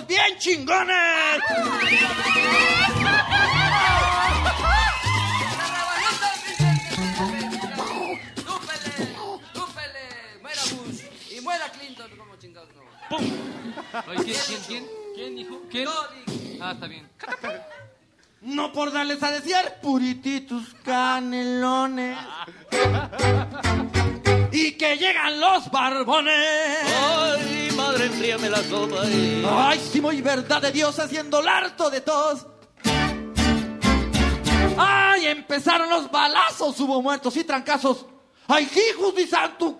Bien 0.00 0.38
chingones. 0.38 1.42
¿quién, 15.14 15.36
dijo? 15.36 15.60
Ah, 16.60 16.72
está 16.72 16.86
bien. 16.86 17.08
No 18.40 18.72
por 18.72 18.92
darles 18.92 19.22
a 19.22 19.30
desear 19.30 19.80
purititos 19.80 20.74
canelones. 20.82 22.18
Y 24.52 24.72
que 24.72 24.96
llegan 24.96 25.40
los 25.40 25.70
barbones. 25.70 26.34
Ay, 26.84 27.70
madre, 27.76 28.06
enfríame 28.06 28.50
la 28.50 28.62
sopa. 28.62 28.96
eh. 29.06 29.44
Ay, 29.50 29.80
sí, 29.92 30.00
muy 30.00 30.20
verdad 30.20 30.60
de 30.62 30.70
Dios 30.72 30.98
haciendo 30.98 31.40
el 31.40 31.48
harto 31.48 31.90
de 31.90 32.00
tos. 32.02 32.46
Ay, 34.76 35.26
empezaron 35.26 35.88
los 35.90 36.10
balazos, 36.10 36.78
hubo 36.80 37.02
muertos 37.02 37.36
y 37.36 37.44
trancazos. 37.44 38.06
Ay, 38.48 38.68
hijos 38.90 39.14
de 39.14 39.26
Santo 39.26 39.76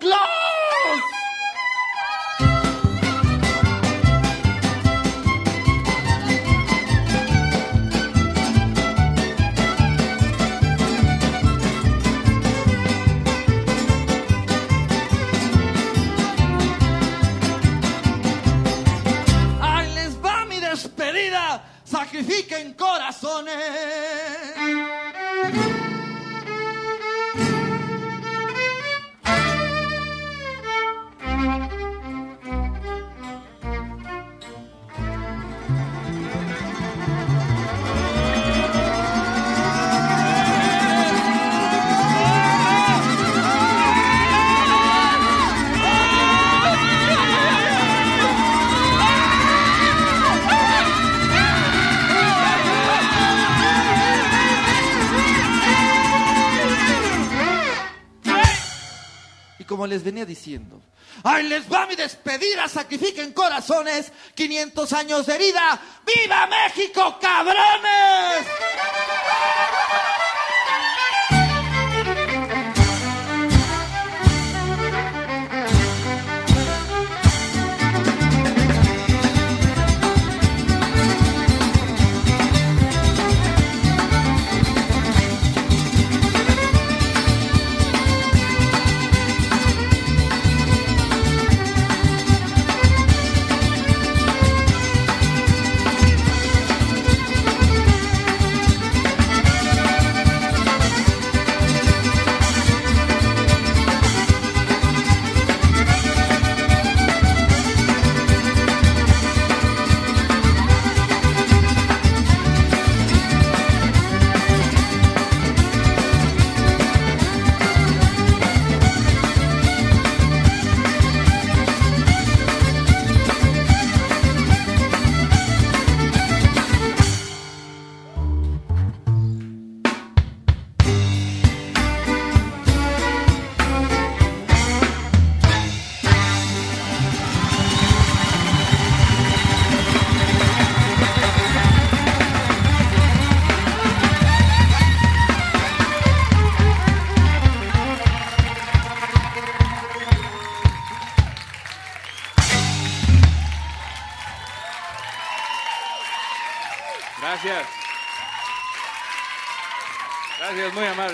diciendo. 60.25 60.81
¡Ahí 61.23 61.47
les 61.47 61.71
va 61.71 61.85
mi 61.85 61.95
despedida! 61.95 62.67
¡Sacrifiquen 62.67 63.33
corazones! 63.33 64.11
¡500 64.35 64.93
años 64.93 65.25
de 65.27 65.35
herida! 65.35 65.79
¡Viva 66.05 66.47
México, 66.47 67.17
cabrones! 67.21 68.47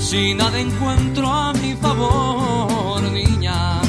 Si 0.00 0.34
nada 0.34 0.58
encuentro 0.58 1.26
a 1.32 1.52
mi 1.52 1.74
favor, 1.74 3.02
niña. 3.12 3.80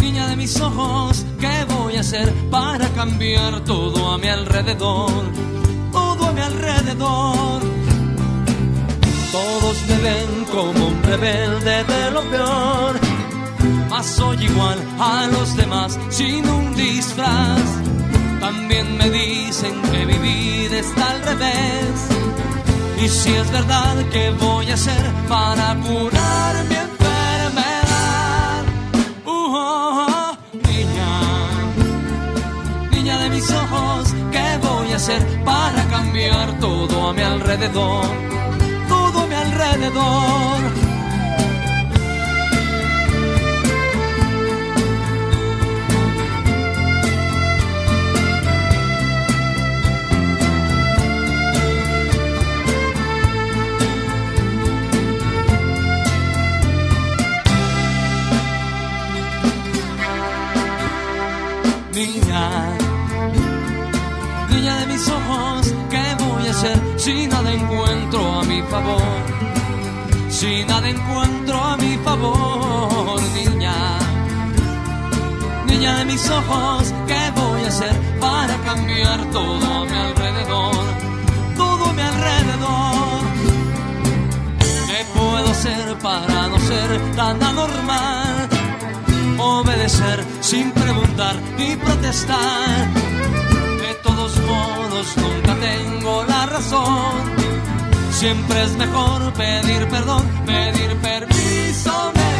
Niña 0.00 0.26
de 0.28 0.36
mis 0.36 0.58
ojos, 0.60 1.26
¿qué 1.38 1.64
voy 1.68 1.96
a 1.96 2.00
hacer 2.00 2.32
para 2.50 2.88
cambiar 2.88 3.60
todo 3.64 4.10
a 4.10 4.18
mi 4.18 4.28
alrededor? 4.28 5.10
Todo 5.92 6.26
a 6.26 6.32
mi 6.32 6.40
alrededor. 6.40 7.60
Todos 9.30 9.76
me 9.88 9.96
ven 9.98 10.44
como 10.50 10.86
un 10.88 11.02
rebelde 11.02 11.84
de 11.84 12.10
lo 12.10 12.22
peor 12.30 13.10
mas 13.90 14.06
soy 14.06 14.44
igual 14.44 14.78
a 14.98 15.26
los 15.26 15.56
demás 15.56 15.98
sin 16.08 16.48
un 16.48 16.74
disfraz. 16.74 17.60
También 18.40 18.96
me 18.96 19.10
dicen 19.10 19.74
que 19.90 20.06
mi 20.06 20.16
vida 20.16 20.78
está 20.78 21.10
al 21.10 21.22
revés. 21.22 22.19
Y 23.02 23.08
si 23.08 23.32
es 23.32 23.50
verdad, 23.50 23.96
¿qué 24.12 24.30
voy 24.30 24.70
a 24.70 24.74
hacer 24.74 25.02
para 25.26 25.74
curar 25.76 26.64
mi 26.68 26.74
enfermedad? 26.74 28.64
Uh, 29.24 29.30
oh, 29.30 30.06
oh, 30.06 30.36
niña, 30.68 31.10
niña 32.90 33.18
de 33.20 33.30
mis 33.30 33.50
ojos, 33.50 34.14
¿qué 34.30 34.58
voy 34.68 34.92
a 34.92 34.96
hacer 34.96 35.22
para 35.46 35.82
cambiar 35.88 36.58
todo 36.60 37.08
a 37.08 37.14
mi 37.14 37.22
alrededor? 37.22 38.04
Todo 38.86 39.20
a 39.20 39.26
mi 39.26 39.34
alrededor. 39.34 40.89
Si 67.00 67.26
nada 67.26 67.50
encuentro 67.52 68.20
a 68.40 68.44
mi 68.44 68.60
favor? 68.62 69.22
Si 70.28 70.64
nada 70.64 70.86
encuentro 70.88 71.56
a 71.58 71.76
mi 71.78 71.96
favor, 72.04 73.20
niña, 73.34 73.74
niña 75.66 75.94
de 75.98 76.04
mis 76.04 76.30
ojos, 76.30 76.92
¿qué 77.06 77.22
voy 77.40 77.62
a 77.64 77.68
hacer 77.68 77.94
para 78.20 78.54
cambiar 78.68 79.18
todo 79.30 79.66
a 79.78 79.84
mi 79.86 79.96
alrededor? 80.08 80.84
Todo 81.56 81.84
a 81.86 81.92
mi 81.94 82.02
alrededor. 82.02 83.22
¿Qué 84.88 85.00
puedo 85.14 85.50
hacer 85.50 85.98
para 86.02 86.48
no 86.48 86.58
ser 86.58 86.88
tan 87.16 87.42
anormal? 87.42 88.48
obedecer 89.42 90.22
sin 90.42 90.70
preguntar 90.72 91.34
ni 91.56 91.74
protestar. 91.76 93.09
Todos 94.30 94.46
modos 94.46 95.16
nunca 95.16 95.54
tengo 95.56 96.24
la 96.24 96.46
razón. 96.46 97.14
Siempre 98.12 98.62
es 98.62 98.76
mejor 98.76 99.32
pedir 99.32 99.88
perdón, 99.88 100.22
pedir 100.46 100.96
permiso 100.98 102.12
me. 102.14 102.30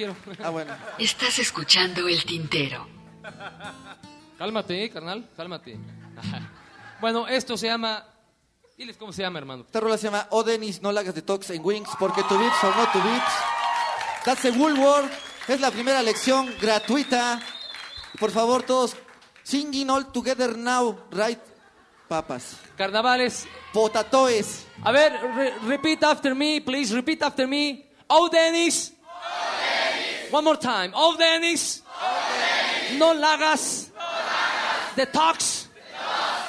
Quiero. 0.00 0.16
Ah, 0.42 0.48
bueno. 0.50 0.72
Estás 0.98 1.38
escuchando 1.38 2.08
el 2.08 2.24
tintero. 2.24 2.86
Cálmate, 4.38 4.84
eh, 4.84 4.90
carnal, 4.90 5.28
cálmate. 5.36 5.78
Bueno, 7.00 7.26
esto 7.26 7.56
se 7.56 7.66
llama... 7.66 8.04
Diles 8.76 8.98
cómo 8.98 9.10
se 9.10 9.22
llama, 9.22 9.38
hermano. 9.38 9.62
Esta 9.64 9.80
rola 9.80 9.96
se 9.96 10.04
llama 10.08 10.26
Oh 10.30 10.42
Dennis, 10.42 10.82
no 10.82 10.92
la 10.92 11.00
hagas 11.00 11.14
de 11.14 11.22
Tox 11.22 11.48
en 11.48 11.64
Wings, 11.64 11.88
porque 11.98 12.22
tu 12.24 12.38
beats 12.38 12.62
o 12.62 12.66
no 12.76 12.86
tu 12.92 12.98
beats. 13.02 13.32
That's 14.26 14.44
a 14.44 14.50
Woolworth. 14.50 15.10
Es 15.48 15.60
la 15.62 15.70
primera 15.70 16.02
lección 16.02 16.54
gratuita. 16.60 17.40
Por 18.18 18.30
favor, 18.32 18.62
todos 18.64 18.96
singing 19.44 19.88
all 19.88 20.12
together 20.12 20.58
now, 20.58 20.98
right? 21.10 21.38
Papas. 22.06 22.58
Carnavales. 22.76 23.46
Potatoes. 23.72 24.66
A 24.82 24.92
ver, 24.92 25.12
re- 25.34 25.54
repeat 25.66 26.04
after 26.04 26.34
me, 26.34 26.60
please. 26.60 26.94
Repeat 26.94 27.22
after 27.22 27.48
me. 27.48 27.88
Oh, 28.08 28.28
Dennis. 28.28 28.92
One 30.30 30.44
more 30.44 30.56
time. 30.56 30.92
Oh, 30.94 31.16
Dennis. 31.16 31.82
No 32.98 33.14
lagas. 33.14 33.90
The 34.96 35.06
talks. 35.06 35.68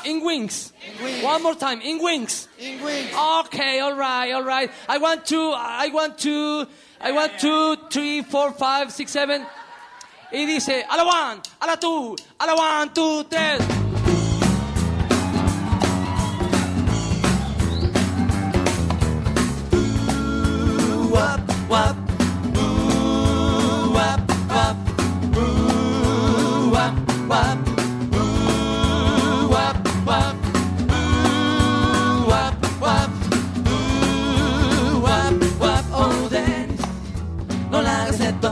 In 0.06 0.24
wings. 0.24 0.74
One 1.22 1.44
more 1.44 1.56
time. 1.56 1.82
In 1.82 2.02
wings. 2.02 2.48
In 2.60 2.82
wings. 2.84 3.12
Okay, 3.45 3.80
all 3.80 3.95
right, 3.95 4.32
all 4.32 4.44
right. 4.44 4.72
I 4.90 4.98
want 4.98 5.26
to, 5.28 5.53
I 5.56 5.90
want 5.90 6.18
to, 6.20 6.68
I 6.99 7.12
want 7.12 7.40
two, 7.40 7.76
three, 7.91 8.22
four, 8.22 8.52
five, 8.53 8.91
six, 8.91 9.12
seven. 9.12 9.45
Y 10.32 10.45
dice, 10.45 10.84
a 10.90 10.98
la 10.98 11.06
one, 11.06 11.41
a 11.62 11.68
la 11.68 11.76
two, 11.76 12.16
a 12.40 12.45
la 12.45 12.56
one, 12.56 12.94
two, 12.94 13.24
tres. 13.26 13.81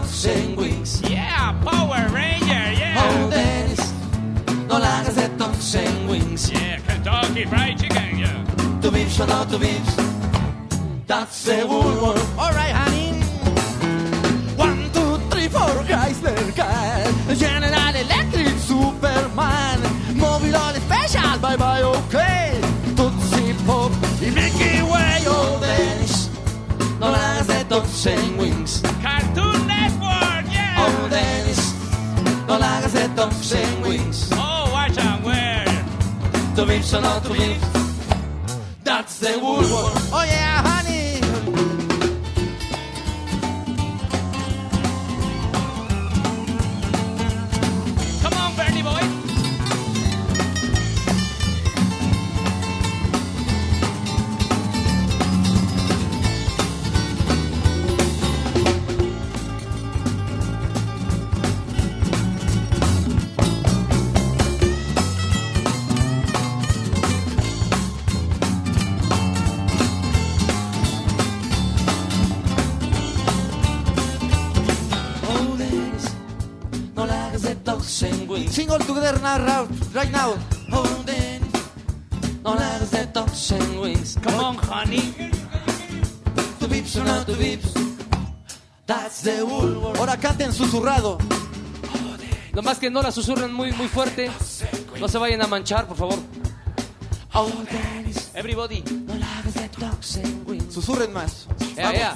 Tox 0.09 0.25
Wings. 0.57 1.01
Yeah, 1.07 1.53
Power 1.63 2.09
Ranger, 2.09 2.73
yeah. 2.73 2.95
Oh, 2.97 3.29
Dennis, 3.29 3.93
no 4.67 4.79
la 4.79 5.01
hagas 5.01 5.15
de 5.15 5.29
Tox 5.37 5.75
en 5.75 6.07
Wings. 6.07 6.51
Yeah, 6.51 6.79
Kentucky 6.79 7.45
Fried 7.45 7.77
Chicken, 7.77 8.17
yeah. 8.17 8.81
Tu 8.81 8.89
bips 8.89 9.19
o 9.19 9.25
no 9.27 9.45
tu 9.45 9.59
bips. 9.59 9.95
That's 11.05 11.43
the 11.45 11.63
Woolworth. 11.67 12.39
Alright, 12.39 12.73
honey. 12.73 13.21
One, 14.57 14.89
two, 14.93 15.17
three, 15.29 15.47
four, 15.47 15.69
Chrysler 15.85 16.55
car. 16.55 17.35
General 17.35 17.95
Electric, 17.95 18.57
Superman. 18.57 19.79
Mobilol 20.17 20.73
Special, 20.81 21.37
bye 21.39 21.55
bye, 21.55 21.83
okay. 21.83 22.59
Tootsie 22.95 23.53
Pop 23.67 23.91
y 24.21 24.31
Mickey 24.31 24.81
Way. 24.81 25.23
Oh, 25.27 25.59
Dennis, 25.61 26.31
no 26.99 27.11
la 27.11 27.17
hagas 27.17 27.47
de 27.47 27.63
Tox 27.65 28.07
en 28.07 28.39
Wings. 28.39 28.81
No 32.93 32.99
la 32.99 33.05
hagas 33.05 33.13
de 33.13 33.15
Tox 33.15 33.51
en 33.53 33.83
Wings. 33.83 34.29
Oh, 34.33 34.69
watch 34.71 34.97
out, 34.97 35.23
where? 35.23 35.65
Tu 36.55 36.65
bips 36.65 36.93
o 36.93 37.01
no 37.01 37.19
tu 37.21 37.33
bips. 37.33 37.59
That's 38.83 39.19
the 39.19 39.37
Woolworth. 39.39 40.13
Oh, 40.13 40.23
yeah, 40.23 40.48
all 78.69 78.79
together 78.79 79.19
now, 79.21 79.67
right 79.93 80.11
now. 80.11 80.37
No 82.43 82.55
la 82.55 82.75
hagas 82.75 82.91
de 82.91 83.05
Tox 83.07 83.51
en 83.51 83.79
Wings. 83.79 84.17
Come 84.23 84.39
on, 84.39 84.57
honey. 84.57 85.13
Tu 86.59 86.67
vips 86.67 86.95
o 86.95 87.03
no 87.03 87.25
tu 87.25 87.35
vips. 87.35 87.73
That's 88.85 89.21
the 89.21 89.43
Woolworth. 89.43 89.99
Ahora 89.99 90.17
canten 90.17 90.53
susurrado. 90.53 91.17
Nomás 92.53 92.79
que 92.79 92.89
no 92.89 93.01
la 93.01 93.11
susurren 93.11 93.53
muy, 93.53 93.71
muy 93.73 93.87
fuerte. 93.87 94.31
No 94.99 95.07
se 95.07 95.17
vayan 95.17 95.41
a 95.41 95.47
manchar, 95.47 95.87
por 95.87 95.97
favor. 95.97 96.19
Everybody. 98.33 98.83
Susurren 100.69 101.13
más. 101.13 101.47
Yeah, 101.75 101.93
yeah. 101.93 102.15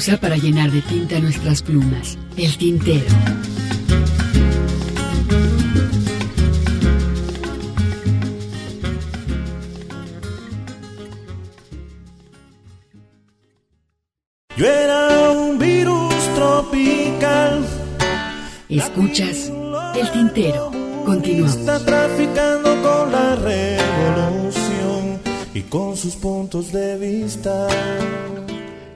Pausa 0.00 0.16
para 0.16 0.38
llenar 0.38 0.70
de 0.70 0.80
tinta 0.80 1.20
nuestras 1.20 1.60
plumas. 1.60 2.16
El 2.34 2.56
tintero. 2.56 3.04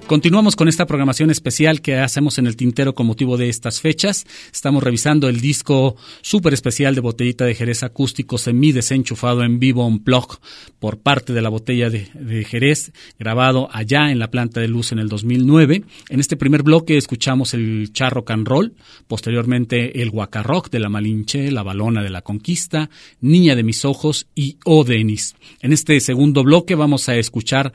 Continuamos 0.07 0.55
con 0.55 0.69
esta 0.69 0.85
programación 0.85 1.31
especial 1.31 1.81
que 1.81 1.97
hacemos 1.97 2.37
en 2.37 2.47
el 2.47 2.57
tintero 2.57 2.95
con 2.95 3.07
motivo 3.07 3.39
de 3.39 3.49
estas 3.49 3.81
fechas. 3.81 4.27
Estamos 4.53 4.83
revisando 4.83 5.31
el 5.31 5.41
disco 5.41 5.97
súper 6.21 6.53
especial 6.53 6.95
de 6.95 7.01
Botellita 7.01 7.47
de 7.47 7.55
Jerez 7.55 7.83
acústico 7.83 8.37
semi 8.37 8.73
desenchufado 8.73 9.43
en 9.43 9.59
vivo 9.59 9.87
on 9.87 10.01
plug 10.01 10.39
por 10.79 10.99
parte 10.99 11.33
de 11.33 11.41
la 11.41 11.49
Botella 11.49 11.89
de, 11.89 12.45
Jerez, 12.45 12.93
grabado 13.19 13.71
allá 13.73 14.11
en 14.11 14.19
la 14.19 14.31
planta 14.31 14.61
de 14.61 14.69
luz 14.69 14.93
en 14.93 14.99
el 14.99 15.09
2009. 15.09 15.85
En 16.11 16.21
este 16.21 16.37
primer 16.37 16.63
bloque 16.63 16.99
escuchamos 16.99 17.55
el 17.55 17.91
charro 17.95 18.27
can 18.27 18.45
roll, 18.45 18.75
posteriormente 19.09 20.03
el 20.03 20.11
guacarrock 20.11 20.69
de 20.69 20.81
la 20.81 20.91
Malinche, 20.91 21.51
la 21.51 21.63
balona 21.63 22.03
de 22.03 22.11
la 22.11 22.21
conquista, 22.21 22.91
Niña 23.23 23.57
de 23.57 23.63
mis 23.63 23.87
ojos 23.87 24.27
y 24.35 24.59
O 24.67 24.85
Denis. 24.85 25.35
En 25.63 25.73
este 25.73 25.99
segundo 26.01 26.45
bloque 26.45 26.75
vamos 26.75 27.09
a 27.09 27.17
escuchar 27.17 27.73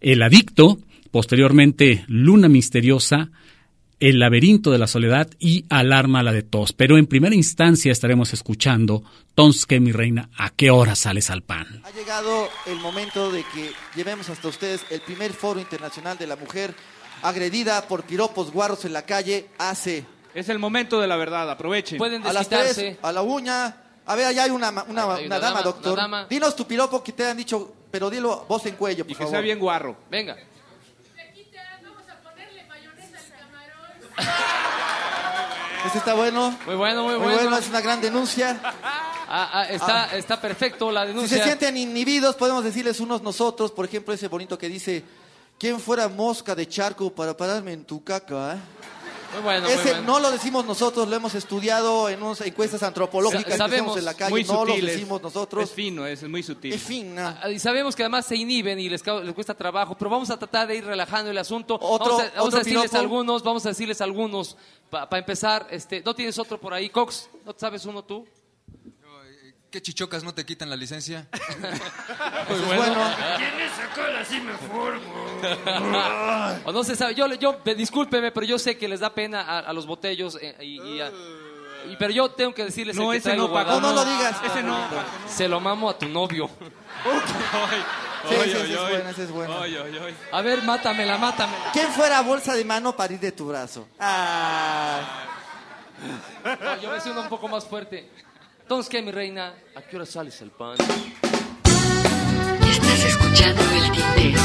El 0.00 0.22
adicto, 0.22 0.78
posteriormente 1.14 2.04
Luna 2.08 2.48
Misteriosa, 2.48 3.28
El 4.00 4.18
laberinto 4.18 4.72
de 4.72 4.78
la 4.78 4.88
soledad 4.88 5.28
y 5.38 5.64
Alarma 5.70 6.24
la 6.24 6.32
de 6.32 6.42
tos. 6.42 6.72
Pero 6.72 6.98
en 6.98 7.06
primera 7.06 7.36
instancia 7.36 7.92
estaremos 7.92 8.32
escuchando 8.32 9.04
Tonske, 9.36 9.78
mi 9.78 9.92
reina, 9.92 10.28
¿a 10.36 10.50
qué 10.50 10.72
hora 10.72 10.96
sales 10.96 11.30
al 11.30 11.42
pan? 11.42 11.82
Ha 11.84 11.92
llegado 11.92 12.48
el 12.66 12.80
momento 12.80 13.30
de 13.30 13.44
que 13.54 13.70
llevemos 13.94 14.28
hasta 14.28 14.48
ustedes 14.48 14.84
el 14.90 15.02
primer 15.02 15.32
foro 15.32 15.60
internacional 15.60 16.18
de 16.18 16.26
la 16.26 16.34
mujer 16.34 16.74
agredida 17.22 17.86
por 17.86 18.02
piropos 18.02 18.50
guarros 18.50 18.84
en 18.84 18.92
la 18.92 19.02
calle 19.02 19.46
hace 19.58 20.04
Es 20.34 20.48
el 20.48 20.58
momento 20.58 21.00
de 21.00 21.06
la 21.06 21.16
verdad, 21.16 21.48
aprovechen. 21.48 21.96
Pueden 21.96 22.26
a 22.26 22.32
las 22.32 22.48
tres, 22.48 22.96
a 23.00 23.12
la 23.12 23.22
uña. 23.22 23.76
A 24.04 24.16
ver, 24.16 24.26
allá 24.26 24.42
hay 24.42 24.50
una, 24.50 24.72
ma- 24.72 24.84
una, 24.88 25.02
Hay 25.14 25.26
una 25.26 25.36
una 25.36 25.38
dama, 25.38 25.48
dama, 25.58 25.62
doctor. 25.62 25.92
una 25.92 26.02
dama. 26.02 26.26
Dinos 26.28 26.56
tu 26.56 26.66
piropo 26.66 27.04
que 27.04 27.12
te 27.12 27.24
han 27.24 27.36
dicho, 27.36 27.72
pero 27.92 28.10
dilo 28.10 28.46
voz 28.48 28.66
en 28.66 28.74
cuello, 28.74 29.04
por 29.04 29.12
Y 29.12 29.14
que 29.14 29.18
favor. 29.18 29.30
sea 29.30 29.40
bien 29.40 29.60
guarro. 29.60 29.96
Venga. 30.10 30.36
Este 35.86 35.98
está 35.98 36.14
bueno. 36.14 36.56
Muy 36.64 36.76
bueno, 36.76 37.02
muy, 37.02 37.14
Muy 37.16 37.22
bueno. 37.24 37.40
bueno, 37.42 37.56
es 37.58 37.68
una 37.68 37.82
gran 37.82 38.00
denuncia. 38.00 38.58
Ah, 38.62 39.50
ah, 39.52 39.66
está, 39.68 40.16
está 40.16 40.40
perfecto 40.40 40.90
la 40.90 41.02
Si 41.02 41.08
denuncia. 41.08 41.36
se 41.38 41.44
sienten 41.44 41.76
inhibidos, 41.76 42.36
podemos 42.36 42.64
decirles 42.64 43.00
unos 43.00 43.20
nosotros, 43.22 43.70
por 43.70 43.84
ejemplo, 43.84 44.14
ese 44.14 44.28
bonito 44.28 44.56
que 44.56 44.68
dice, 44.70 45.04
¿quién 45.58 45.78
fuera 45.78 46.08
mosca 46.08 46.54
de 46.54 46.66
charco 46.68 47.10
para 47.10 47.36
pararme 47.36 47.72
en 47.74 47.84
tu 47.84 48.02
caca? 48.02 48.54
eh?" 48.54 48.58
Muy 49.34 49.42
bueno, 49.42 49.62
muy 49.66 49.72
Ese 49.72 49.90
bueno. 49.90 50.06
no 50.06 50.20
lo 50.20 50.30
decimos 50.30 50.64
nosotros, 50.64 51.08
lo 51.08 51.16
hemos 51.16 51.34
estudiado 51.34 52.08
en 52.08 52.22
unas 52.22 52.40
encuestas 52.42 52.82
antropológicas 52.82 53.42
Sa- 53.44 53.48
que 53.50 53.56
sabemos, 53.56 53.72
hacemos 53.74 53.98
en 53.98 54.04
la 54.04 54.14
calle, 54.14 54.30
Muy 54.30 54.44
no 54.44 54.64
lo 54.64 54.74
decimos 54.74 55.22
nosotros. 55.22 55.64
Es 55.64 55.70
fino, 55.70 56.06
es 56.06 56.22
muy 56.28 56.42
sutil. 56.42 56.72
Es 56.72 56.82
fina. 56.82 57.40
Ah, 57.42 57.50
Y 57.50 57.58
sabemos 57.58 57.94
que 57.96 58.02
además 58.02 58.26
se 58.26 58.36
inhiben 58.36 58.78
y 58.78 58.88
les, 58.88 59.04
les 59.06 59.34
cuesta 59.34 59.54
trabajo, 59.54 59.96
pero 59.98 60.10
vamos 60.10 60.30
a 60.30 60.38
tratar 60.38 60.68
de 60.68 60.76
ir 60.76 60.84
relajando 60.84 61.30
el 61.30 61.38
asunto. 61.38 61.74
Otro- 61.80 62.16
vamos 62.16 62.22
a, 62.22 62.24
vamos 62.30 62.46
otro 62.46 62.56
a 62.56 62.58
decirles 62.60 62.82
piropo. 62.90 62.98
algunos, 62.98 63.42
vamos 63.42 63.66
a 63.66 63.68
decirles 63.70 64.00
algunos. 64.00 64.56
Para 64.90 65.18
empezar, 65.18 65.66
este, 65.70 66.02
¿no 66.02 66.14
tienes 66.14 66.38
otro 66.38 66.60
por 66.60 66.72
ahí? 66.72 66.88
Cox, 66.90 67.28
¿no 67.44 67.54
sabes 67.56 67.84
uno 67.86 68.02
tú? 68.04 68.26
¿Qué 69.74 69.82
chichocas 69.82 70.22
no 70.22 70.32
te 70.32 70.46
quitan 70.46 70.70
la 70.70 70.76
licencia? 70.76 71.26
Muy 72.48 72.58
bueno. 72.76 72.94
¿Quién 73.36 73.50
sacó 73.76 74.02
así 74.20 74.40
me 74.40 74.52
formo? 74.52 76.60
o 76.64 76.70
no 76.70 76.84
se 76.84 76.94
sabe. 76.94 77.16
Yo, 77.16 77.26
yo, 77.34 77.58
discúlpeme, 77.76 78.30
pero 78.30 78.46
yo 78.46 78.56
sé 78.56 78.78
que 78.78 78.86
les 78.86 79.00
da 79.00 79.12
pena 79.12 79.40
a, 79.40 79.58
a 79.58 79.72
los 79.72 79.84
botellos. 79.84 80.38
eh, 80.40 80.54
y, 80.60 80.80
y 80.80 81.00
a- 81.00 81.10
y- 81.90 81.96
pero 81.98 82.12
yo 82.12 82.30
tengo 82.30 82.54
que 82.54 82.62
decirles 82.66 82.94
No, 82.94 83.12
el 83.12 83.14
que 83.14 83.18
ese 83.18 83.30
traigo 83.30 83.48
no, 83.48 83.52
Paco. 83.52 83.72
No, 83.72 83.80
no 83.80 83.92
lo 83.94 84.04
digas. 84.04 84.36
Ese 84.44 84.62
no. 84.62 84.78
Se 85.26 85.48
lo 85.48 85.58
mamo 85.58 85.90
a 85.90 85.98
tu 85.98 86.08
novio. 86.08 86.48
Sí, 88.26 88.34
sí, 88.44 88.50
ese 88.52 88.72
es 88.72 88.80
bueno, 88.80 89.10
ese 89.10 89.24
es 89.24 89.30
bueno. 89.32 89.54
A 90.32 90.40
ver, 90.40 90.62
mátamela, 90.62 91.18
mátamela. 91.18 91.72
¿Quién 91.74 91.88
fuera 91.88 92.22
bolsa 92.22 92.54
de 92.54 92.64
mano 92.64 92.96
para 92.96 93.12
ir 93.12 93.20
de 93.20 93.32
tu 93.32 93.48
brazo? 93.48 93.86
Ah. 94.00 95.00
No, 96.62 96.80
yo 96.80 96.90
me 96.90 97.00
siento 97.00 97.20
un 97.20 97.28
poco 97.28 97.48
más 97.48 97.66
fuerte. 97.66 98.08
Entonces, 98.64 98.88
¿qué, 98.88 99.02
mi 99.02 99.10
reina? 99.10 99.52
¿A 99.74 99.82
qué 99.82 99.96
hora 99.96 100.06
sales 100.06 100.40
el 100.40 100.50
pan? 100.50 100.78
Estás 102.66 103.04
escuchando 103.04 103.62
El 103.62 103.92
tintero. 103.92 104.40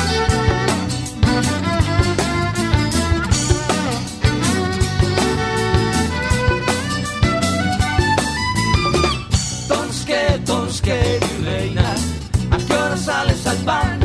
Tonske, 9.70 10.40
tonske, 10.46 11.20
mi 11.22 11.46
reina, 11.46 11.96
¿a 12.52 12.58
qué 12.58 12.74
hora 12.74 12.98
sales 12.98 13.48
al 13.48 13.58
pan? 13.60 14.00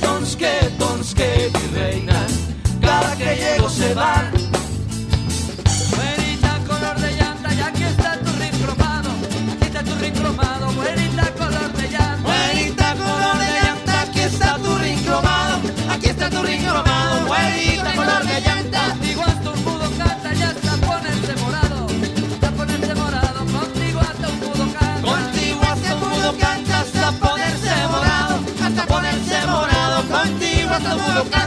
Tonske, 0.00 0.50
tonske, 0.76 1.52
mi 1.54 1.78
reina, 1.78 2.26
cada 2.80 3.16
que 3.16 3.36
llego 3.36 3.68
se 3.68 3.94
van. 3.94 4.39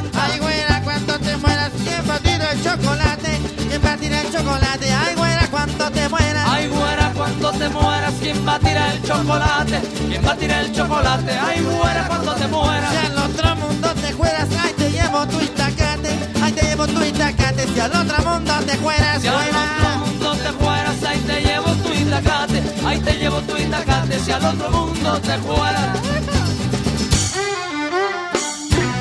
Ay, 0.05 0.37
güera, 0.37 0.81
cuánto 0.83 1.19
te 1.19 1.37
mueras, 1.37 1.71
¿quién 1.83 2.09
va 2.09 2.15
a 2.15 2.19
tirar 2.19 2.53
el 2.53 2.63
chocolate? 2.63 3.39
¿Quién 3.67 3.85
va 3.85 3.93
a 3.93 3.97
tirar 3.97 4.25
el 4.25 4.31
chocolate? 4.31 4.91
Ay, 4.91 5.15
güera, 5.15 5.47
cuánto 5.49 5.91
te 5.91 6.09
mueras. 6.09 6.47
Ay, 6.47 6.67
güera, 6.67 7.11
cuando 7.15 7.51
te 7.51 7.69
mueras, 7.69 8.13
¿quién 8.19 8.47
va 8.47 8.55
a 8.55 8.59
tirar 8.59 8.93
el 8.93 9.03
chocolate? 9.03 9.81
¿Quién 10.07 10.25
va 10.25 10.31
a 10.31 10.35
tirar 10.35 10.63
el 10.65 10.71
chocolate? 10.73 11.31
Ay, 11.31 11.61
güera, 11.61 12.07
cuando 12.07 12.33
te 12.35 12.47
mueras. 12.47 12.91
Si 12.91 12.97
al 13.05 13.17
otro 13.17 13.55
mundo 13.55 13.89
te 13.95 14.13
fueras, 14.13 14.49
ay, 14.59 14.73
te 14.77 14.91
llevo 14.91 15.27
tu 15.27 15.41
itacate. 15.41 16.32
Te 16.55 16.61
llevo 16.67 16.87
tu 16.87 17.03
itacate. 17.03 17.67
Si 17.73 17.79
al 17.79 17.91
otro 17.91 18.17
mundo 18.29 18.53
te 18.65 18.75
fueras, 18.77 19.21
Si 19.21 19.27
al 19.27 19.35
otro 19.35 19.89
mundo 20.05 20.35
te 20.35 20.51
fueras, 20.63 21.03
ahí 21.03 21.19
te 21.19 21.41
llevo 21.41 21.69
tu 21.83 21.93
itacate. 21.93 22.63
Ahí 22.85 22.99
te 22.99 23.13
llevo 23.13 23.39
tu 23.41 23.57
itacate. 23.57 24.19
Si 24.19 24.31
al 24.31 24.45
otro 24.45 24.69
mundo 24.71 25.19
te 25.21 25.37
fueras. 25.39 25.99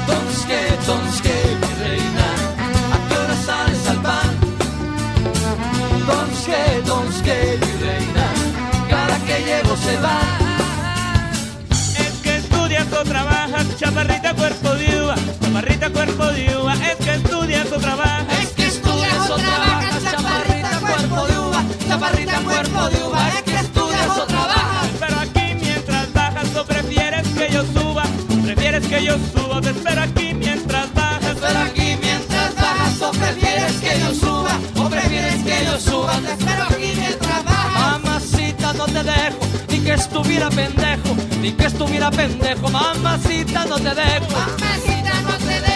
Tonske, 0.07 0.61
tonske, 0.87 1.35
mi 1.61 1.85
reina, 1.85 2.27
¿a 2.95 3.09
qué 3.09 3.17
hora 3.17 3.37
sales 3.47 3.87
al 3.89 4.03
pan? 4.03 4.31
Tonske, 6.07 6.83
tonske, 6.87 7.59
mi 7.61 7.73
reina, 7.85 8.27
cada 8.91 9.17
que 9.27 9.37
llego 9.47 9.77
se 9.77 9.97
va. 10.01 10.19
Es 11.99 12.15
que 12.23 12.37
estudias 12.37 12.87
o 12.93 13.05
trabajas, 13.05 13.67
chaparrita 13.79 14.35
cuerpo 14.35 14.75
de 14.75 15.03
uva, 15.03 15.15
chaparrita 15.41 15.91
cuerpo 15.91 16.27
de 16.27 16.57
uva, 16.59 16.75
es 16.75 16.97
que 16.97 17.12
eso. 17.77 18.43
Es 18.43 18.49
que 18.51 18.67
estudias 18.67 19.31
o 19.31 19.37
trabajas, 19.37 20.03
chaparrita, 20.03 20.81
cuerpo 20.81 21.27
de 21.27 21.39
uva, 21.39 21.65
chaparrita, 21.89 22.41
cuerpo 22.41 22.89
de 22.91 23.05
uva. 23.05 23.29
Es 23.29 23.43
que 23.43 23.57
estudias 23.57 24.19
o 24.19 24.27
trabajas. 24.27 24.89
Pero 25.01 25.21
aquí 25.21 25.55
mientras 25.61 26.13
bajas, 26.13 26.57
o 26.57 26.65
prefieres 26.65 27.29
que 27.29 27.53
yo 27.53 27.65
suba, 27.73 28.05
prefieres 28.45 28.87
que 28.87 29.05
yo 29.05 29.17
suba, 29.35 29.61
te 29.61 29.71
espero 29.71 30.03
aquí 30.03 30.35
mientras 30.35 30.93
bajas. 30.95 31.37
espero 31.37 31.59
aquí 31.61 31.97
mientras 32.01 32.55
bajas, 32.55 33.03
o 33.03 33.11
prefieres 33.13 33.73
que 33.81 34.01
yo 34.01 34.15
suba, 34.15 34.59
o 34.77 34.89
prefieres 34.89 35.43
que 35.43 35.65
yo 35.65 35.81
suba, 35.81 36.13
te 36.19 36.33
espero 36.33 36.65
aquí 36.65 36.93
mientras 36.97 37.45
bajas. 37.45 38.03
Mamacita, 38.03 38.73
no 38.75 38.85
te 38.87 39.03
dejo 39.03 39.53
ni 39.69 39.79
que 39.81 39.95
estuviera 39.95 40.51
pendejo, 40.51 41.17
ni 41.41 41.53
que 41.53 41.67
estuviera 41.67 42.11
pendejo, 42.11 42.69
mamacita 42.69 43.65
no 43.65 43.77
te 43.77 43.95
dejo. 43.95 44.27
Mamacita 44.31 45.21
no 45.23 45.39
te 45.39 45.61
dejo. 45.61 45.72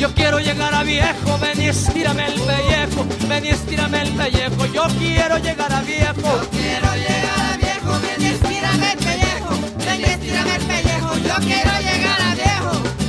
Yo 0.00 0.14
quiero 0.14 0.38
llegar 0.38 0.72
a 0.74 0.82
viejo, 0.82 1.38
ven 1.42 1.60
y 1.60 1.66
estírame 1.66 2.24
el 2.24 2.40
pellejo, 2.40 3.06
ven 3.28 3.44
y 3.44 3.48
estírame 3.50 4.00
el 4.00 4.08
pellejo, 4.12 4.64
yo 4.72 4.84
quiero 4.98 5.36
llegar 5.36 5.70
a 5.70 5.82
viejo. 5.82 6.22
Yo 6.22 6.48
quiero 6.48 6.94
llegar 6.94 7.40
a 7.52 7.56
viejo, 7.58 8.00
ven 8.00 8.22
y 8.22 8.24
estírame 8.24 8.92
el 8.92 8.98
pellejo, 8.98 9.50
ven 9.76 10.00
y 10.00 10.04
estírame 10.04 10.56
el 10.56 10.62
pellejo, 10.62 11.16
yo 11.18 11.34
quiero 11.44 11.70
llegar 11.80 12.22
a 12.22 12.34
viejo. 12.34 12.99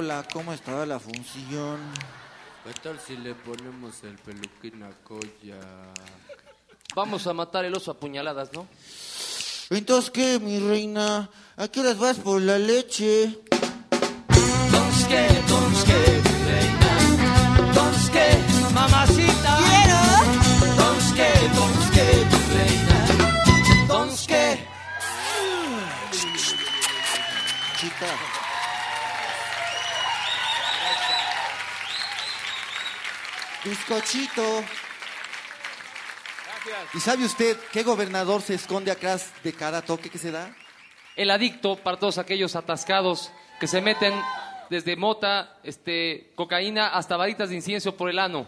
Está 0.00 0.14
la 0.14 0.22
cola, 0.22 0.28
¿cómo 0.32 0.52
estará 0.52 0.86
la 0.86 0.98
función? 0.98 1.78
¿Qué 2.64 2.72
tal 2.82 2.98
si 3.00 3.16
le 3.16 3.34
ponemos 3.34 4.02
el 4.04 4.16
peluquín 4.18 4.82
a 4.82 4.90
Coya? 5.02 5.58
Vamos 6.94 7.26
a 7.26 7.32
matar 7.32 7.64
el 7.64 7.74
oso 7.74 7.90
a 7.90 7.94
puñaladas, 7.94 8.52
¿no? 8.52 8.66
Entonces, 9.70 10.10
¿qué, 10.10 10.38
mi 10.38 10.58
reina? 10.60 11.30
¿A 11.56 11.68
qué 11.68 11.80
horas 11.80 11.98
vas 11.98 12.18
por 12.18 12.40
la 12.40 12.58
leche? 12.58 13.40
Donske, 14.70 15.28
donske, 15.48 15.98
reina. 16.46 17.72
Donske, 17.74 18.26
mamacita. 18.74 19.58
Donske, 20.76 21.28
donske, 21.54 22.04
reina. 22.54 23.06
Donske. 23.88 24.66
Chica. 27.78 28.37
Bizcochito. 33.64 34.64
¿Y 36.94 37.00
sabe 37.00 37.24
usted 37.24 37.56
qué 37.72 37.82
gobernador 37.82 38.42
se 38.42 38.54
esconde 38.54 38.90
atrás 38.90 39.32
de 39.42 39.52
cada 39.52 39.82
toque 39.82 40.10
que 40.10 40.18
se 40.18 40.30
da? 40.30 40.54
El 41.16 41.30
adicto 41.30 41.76
para 41.76 41.98
todos 41.98 42.18
aquellos 42.18 42.56
atascados 42.56 43.32
que 43.58 43.66
se 43.66 43.80
meten 43.80 44.14
desde 44.70 44.96
mota, 44.96 45.58
este, 45.62 46.32
cocaína 46.34 46.88
hasta 46.88 47.16
varitas 47.16 47.48
de 47.48 47.56
incienso 47.56 47.96
por 47.96 48.10
el 48.10 48.18
ano. 48.18 48.46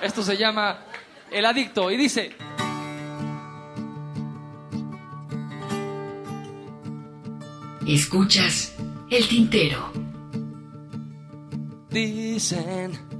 Esto 0.00 0.22
se 0.22 0.36
llama 0.36 0.84
el 1.30 1.44
adicto 1.44 1.90
y 1.90 1.96
dice, 1.96 2.34
Escuchas 7.86 8.74
el 9.10 9.28
tintero. 9.28 9.92
dicen 11.88 13.15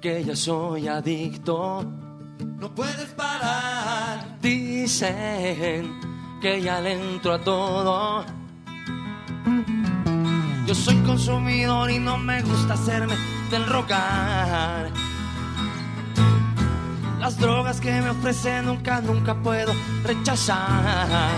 que 0.00 0.24
ya 0.24 0.36
soy 0.36 0.88
adicto. 0.88 1.84
No 2.58 2.74
puedes 2.74 3.08
parar. 3.16 4.38
Dicen 4.40 6.00
que 6.40 6.62
ya 6.62 6.80
le 6.80 6.92
entro 6.92 7.34
a 7.34 7.38
todo. 7.38 8.24
Yo 10.66 10.74
soy 10.74 10.96
consumidor 11.02 11.90
y 11.90 11.98
no 11.98 12.18
me 12.18 12.42
gusta 12.42 12.74
hacerme 12.74 13.14
del 13.50 13.66
rogar. 13.66 14.90
Las 17.18 17.38
drogas 17.38 17.80
que 17.80 17.90
me 18.00 18.10
ofrecen 18.10 18.66
nunca, 18.66 19.00
nunca 19.00 19.34
puedo 19.34 19.72
rechazar. 20.04 21.28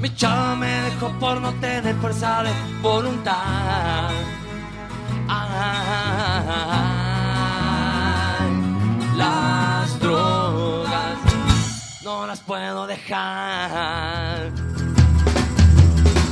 Mi 0.00 0.14
chava 0.14 0.54
me 0.56 0.82
dejó 0.82 1.10
por 1.18 1.40
no 1.40 1.52
tener 1.54 1.94
fuerza 1.96 2.42
de 2.42 2.50
voluntad. 2.82 4.10
Ay, 5.28 5.44
las 9.16 10.00
drogas 10.00 11.18
no 12.02 12.26
las 12.26 12.40
puedo 12.40 12.86
dejar. 12.86 14.50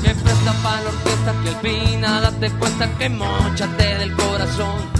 Que 0.02 0.14
presta 0.14 0.52
para 0.62 0.80
la 0.82 0.88
orquesta, 0.88 1.34
que 1.42 1.48
al 1.50 1.56
final 1.56 2.22
date 2.22 2.50
cuenta 2.52 2.88
que 2.98 3.08
mochate 3.10 3.98
del 3.98 4.16
corazón. 4.16 4.96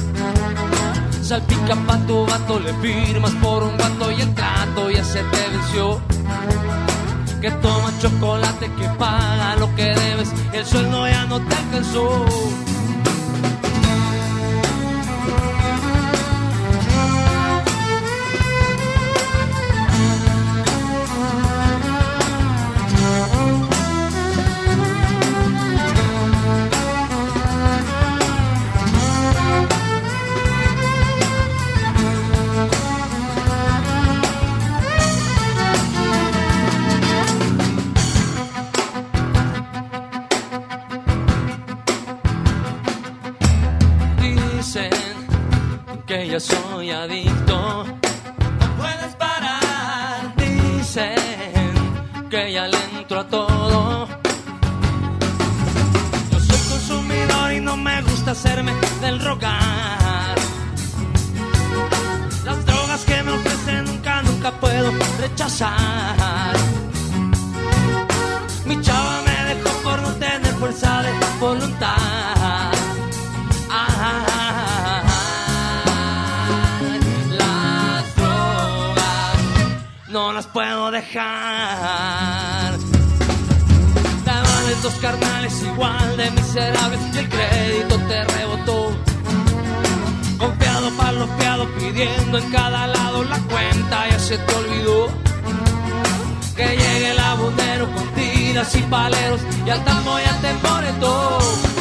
Salpica 1.22 1.74
pa' 1.86 1.98
tu 2.06 2.26
vato, 2.26 2.60
le 2.60 2.72
firmas 2.74 3.32
por 3.42 3.62
un 3.62 3.76
gato 3.76 4.12
y 4.12 4.20
el 4.20 4.34
trato 4.34 4.90
ya 4.90 5.02
se 5.02 5.22
te 5.24 5.48
venció. 5.48 6.00
Que 7.40 7.50
toma 7.50 7.92
chocolate, 8.00 8.70
que 8.74 8.88
paga 8.98 9.56
lo 9.56 9.74
que 9.74 9.94
debes, 9.94 10.32
el 10.52 10.64
sueldo 10.66 11.08
ya 11.08 11.26
no 11.26 11.40
te 11.40 11.56
alcanzó. 11.56 12.24
Que 46.16 46.28
ya 46.28 46.40
soy 46.40 46.90
adicto. 46.90 47.84
No 48.60 48.66
puedes 48.78 49.14
parar. 49.16 50.34
Dicen 50.36 51.72
que 52.30 52.52
ya 52.52 52.66
le 52.68 52.78
entro 52.98 53.20
a 53.20 53.26
todo. 53.26 54.08
Yo 56.30 56.38
soy 56.40 56.60
consumidor 56.72 57.52
y 57.52 57.60
no 57.60 57.76
me 57.76 58.00
gusta 58.02 58.30
hacerme 58.30 58.72
del 59.02 59.20
rogar. 59.20 60.36
Las 62.44 62.64
drogas 62.64 63.04
que 63.04 63.22
me 63.22 63.32
ofrecen 63.32 63.84
nunca, 63.84 64.22
nunca 64.22 64.50
puedo 64.52 64.92
rechazar. 65.20 66.54
Mi 68.64 68.80
chava 68.80 69.22
me 69.28 69.54
dejó 69.54 69.70
por 69.82 70.00
no 70.00 70.10
tener 70.14 70.54
fuerza 70.54 71.02
de 71.02 71.12
voluntad. 71.40 72.15
Puedo 80.56 80.90
dejar. 80.90 82.78
Daban 84.24 84.64
estos 84.72 84.94
carnales 84.94 85.62
igual 85.62 86.16
de 86.16 86.30
miserables 86.30 87.00
y 87.12 87.18
el 87.18 87.28
crédito 87.28 87.98
te 88.08 88.24
rebotó. 88.24 88.96
Confiado 90.38 90.90
fiados, 91.38 91.68
pidiendo 91.78 92.38
en 92.38 92.50
cada 92.50 92.86
lado 92.86 93.24
la 93.24 93.38
cuenta, 93.40 94.08
ya 94.08 94.18
se 94.18 94.38
te 94.38 94.54
olvidó. 94.54 95.08
Que 96.56 96.68
llegue 96.68 97.10
el 97.10 97.18
abundero 97.18 97.92
con 97.92 98.08
tiras 98.14 98.74
y 98.76 98.82
paleros 98.84 99.42
y 99.66 99.68
al 99.68 99.84
tambo 99.84 100.18
y 100.18 100.24
al 100.24 100.40
temporeto. 100.40 101.75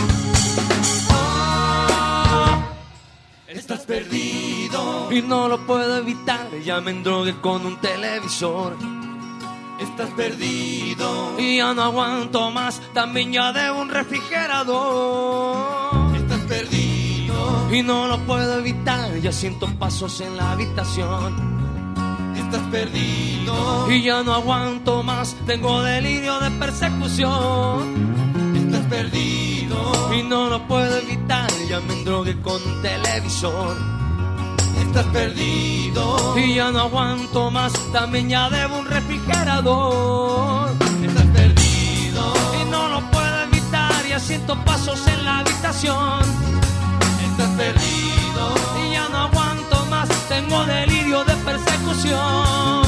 Estás 3.55 3.85
perdido. 3.85 5.09
Y 5.11 5.21
no 5.21 5.47
lo 5.47 5.65
puedo 5.65 5.97
evitar, 5.97 6.49
ya 6.65 6.81
me 6.81 6.91
endrogué 6.91 7.39
con 7.39 7.65
un 7.65 7.79
televisor. 7.79 8.75
Estás 9.79 10.09
perdido. 10.11 11.39
Y 11.39 11.55
ya 11.57 11.73
no 11.73 11.83
aguanto 11.83 12.51
más, 12.51 12.81
también 12.93 13.31
ya 13.31 13.53
de 13.53 13.71
un 13.71 13.87
refrigerador. 13.87 16.17
Estás 16.17 16.41
perdido. 16.41 17.71
Y 17.71 17.81
no 17.81 18.07
lo 18.07 18.19
puedo 18.25 18.59
evitar, 18.59 19.15
ya 19.19 19.31
siento 19.31 19.67
pasos 19.79 20.19
en 20.19 20.35
la 20.35 20.51
habitación. 20.51 21.55
Estás 22.35 22.63
perdido. 22.69 23.89
Y 23.89 24.03
ya 24.03 24.21
no 24.21 24.33
aguanto 24.33 25.01
más, 25.01 25.33
tengo 25.45 25.81
delirio 25.81 26.41
de 26.41 26.51
persecución. 26.51 28.53
Estás 28.53 28.85
perdido. 28.87 30.13
Y 30.13 30.23
no 30.23 30.49
lo 30.49 30.67
puedo 30.67 30.97
evitar, 30.97 31.49
ya 31.67 31.79
me 31.79 31.93
endrogué 31.93 32.39
con 32.41 32.61
televisor. 32.81 33.75
Estás 34.79 35.05
perdido. 35.07 36.37
Y 36.37 36.55
ya 36.55 36.71
no 36.71 36.81
aguanto 36.81 37.51
más, 37.51 37.73
también 37.91 38.29
ya 38.29 38.49
debo 38.49 38.79
un 38.79 38.85
refrigerador. 38.85 40.71
Estás 41.03 41.25
perdido. 41.25 42.33
Y 42.61 42.69
no 42.69 42.87
lo 42.89 42.99
puedo 43.11 43.41
evitar, 43.43 44.05
ya 44.07 44.19
siento 44.19 44.55
pasos 44.63 45.05
en 45.07 45.25
la 45.25 45.39
habitación. 45.39 46.21
Estás 47.29 47.49
perdido. 47.57 48.55
Y 48.85 48.93
ya 48.93 49.09
no 49.09 49.17
aguanto 49.17 49.85
más, 49.89 50.09
tengo 50.29 50.65
delirio 50.65 51.23
de 51.23 51.35
persecución. 51.37 52.84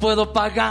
Puedo 0.00 0.32
pagar. 0.32 0.66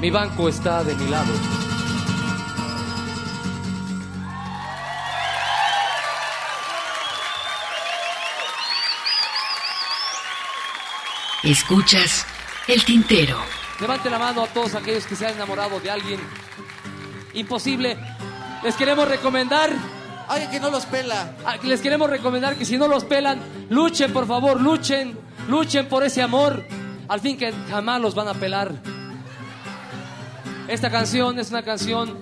Mi 0.00 0.10
banco 0.10 0.48
está 0.48 0.84
de 0.84 0.94
mi 0.94 1.08
lado. 1.08 1.32
Escuchas 11.42 12.26
el 12.66 12.84
tintero. 12.84 13.38
Levante 13.80 14.10
la 14.10 14.18
mano 14.18 14.42
a 14.42 14.46
todos 14.48 14.74
aquellos 14.74 15.06
que 15.06 15.14
se 15.14 15.26
han 15.26 15.34
enamorado 15.34 15.78
de 15.80 15.90
alguien 15.90 16.20
imposible. 17.34 17.96
Les 18.66 18.74
queremos 18.74 19.06
recomendar, 19.06 19.70
Alguien 20.28 20.50
que 20.50 20.58
no 20.58 20.70
los 20.70 20.86
pela. 20.86 21.30
ah, 21.44 21.54
les 21.62 21.80
queremos 21.80 22.10
recomendar 22.10 22.56
que 22.56 22.64
si 22.64 22.76
no 22.76 22.88
los 22.88 23.04
pelan, 23.04 23.38
luchen 23.70 24.12
por 24.12 24.26
favor, 24.26 24.60
luchen, 24.60 25.16
luchen 25.48 25.86
por 25.86 26.02
ese 26.02 26.20
amor. 26.20 26.64
Al 27.06 27.20
fin 27.20 27.36
que 27.38 27.52
jamás 27.70 28.00
los 28.00 28.16
van 28.16 28.26
a 28.26 28.34
pelar. 28.34 28.72
Esta 30.66 30.90
canción 30.90 31.38
es 31.38 31.50
una 31.50 31.62
canción 31.62 32.18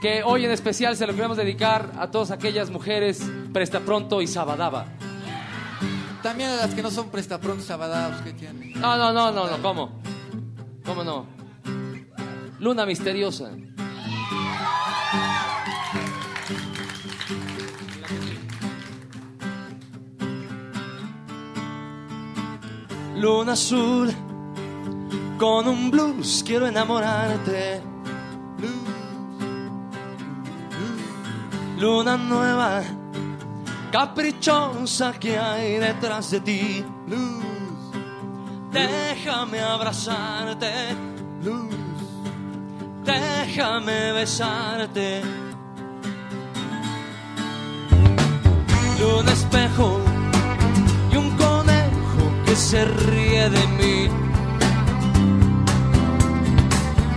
que 0.00 0.22
hoy 0.22 0.46
en 0.46 0.50
especial 0.50 0.96
se 0.96 1.06
lo 1.06 1.14
queremos 1.14 1.36
dedicar 1.36 1.92
a 1.98 2.10
todas 2.10 2.30
aquellas 2.30 2.70
mujeres 2.70 3.20
presta 3.52 3.80
pronto 3.80 4.22
y 4.22 4.26
sabadaba. 4.26 4.86
También 6.22 6.48
a 6.48 6.56
las 6.56 6.74
que 6.74 6.82
no 6.82 6.90
son 6.90 7.10
prestaprontos 7.10 7.66
sabadados 7.66 8.22
que 8.22 8.32
tienen. 8.32 8.72
No, 8.80 8.96
no, 8.96 9.12
no, 9.12 9.30
no, 9.30 9.46
no, 9.46 9.60
¿cómo? 9.62 10.00
¿Cómo 10.86 11.04
no? 11.04 11.26
Luna 12.60 12.86
misteriosa. 12.86 13.50
Luna 23.16 23.52
azul, 23.52 24.14
con 25.38 25.66
un 25.66 25.90
blues 25.90 26.42
quiero 26.46 26.66
enamorarte. 26.66 27.80
Luna 31.78 32.18
nueva, 32.18 32.82
caprichosa 33.90 35.12
que 35.12 35.38
hay 35.38 35.78
detrás 35.78 36.30
de 36.30 36.40
ti. 36.40 36.84
Déjame 38.70 39.60
abrazarte, 39.60 40.72
déjame 43.02 44.12
besarte. 44.12 45.22
Luna 49.00 49.32
espejo 49.32 50.15
se 52.56 52.84
ríe 52.84 53.50
de 53.50 53.66
mí. 53.78 54.08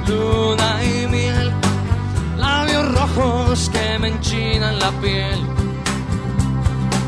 Luna 0.07 0.83
y 0.83 1.07
miel, 1.07 1.51
labios 2.37 2.93
rojos 2.93 3.69
que 3.69 3.99
me 3.99 4.09
enchinan 4.09 4.77
la 4.79 4.91
piel. 5.01 5.39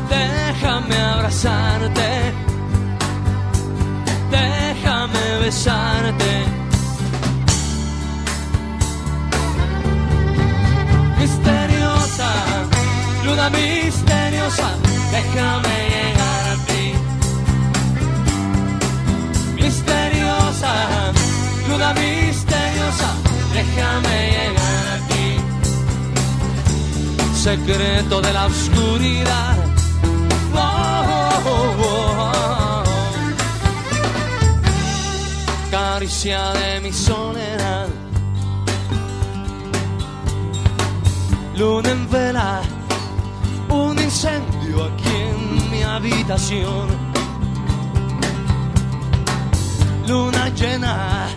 Déjame 0.08 0.96
abrazarte, 0.96 2.32
déjame 4.30 5.24
besarte. 5.42 6.32
Misteriosa, 11.18 12.32
luna 13.24 13.50
misteriosa, 13.50 14.68
déjame 15.10 15.76
llegar 15.94 16.51
misteriosa, 21.94 23.10
déjame 23.52 24.16
llegar 24.36 24.86
a 24.94 24.98
ti. 25.08 25.28
Secreto 27.34 28.20
de 28.20 28.32
la 28.32 28.46
oscuridad. 28.46 29.56
Oh, 30.54 30.58
oh, 31.46 31.76
oh. 31.88 32.82
Caricia 35.70 36.42
de 36.52 36.80
mi 36.80 36.92
soledad. 36.92 37.88
Luna 41.56 41.90
en 41.90 42.10
vela, 42.10 42.62
un 43.68 43.98
incendio 43.98 44.84
aquí 44.84 45.16
en 45.30 45.70
mi 45.70 45.82
habitación. 45.82 46.86
Luna 50.08 50.48
llena, 50.50 51.28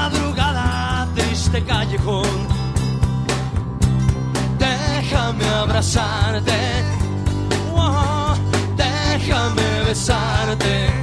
madrugada, 0.00 1.06
triste 1.14 1.62
callejón. 1.64 2.34
Déjame 4.58 5.46
abrazarte, 5.62 6.60
oh, 7.74 8.34
déjame 8.76 9.68
besarte. 9.86 10.99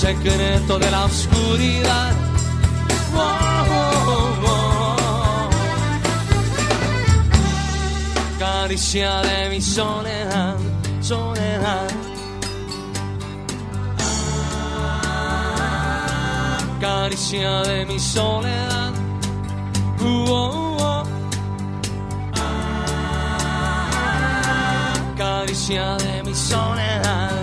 Secreto 0.00 0.78
de 0.78 0.90
la 0.90 1.04
oscuridad. 1.04 2.12
Oh, 3.14 3.20
oh, 3.70 4.46
oh. 4.46 5.50
Caricia 8.38 9.20
de 9.20 9.50
mi 9.50 9.60
soledad, 9.60 10.56
soledad. 11.00 11.88
caricia 16.80 17.62
de 17.62 17.84
mi 17.84 17.98
soledad. 17.98 18.92
Caricia 25.16 25.96
de 25.96 26.22
mi 26.22 26.34
soledad. 26.34 27.39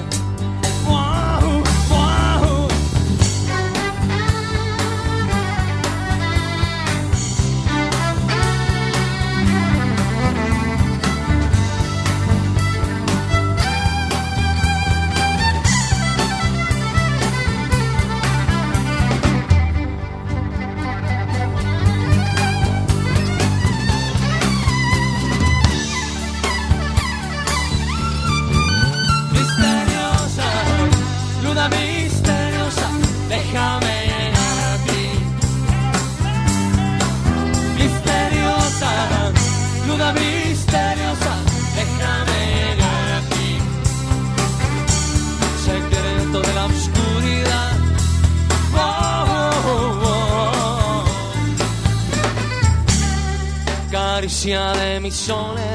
Caricia 55.18 55.67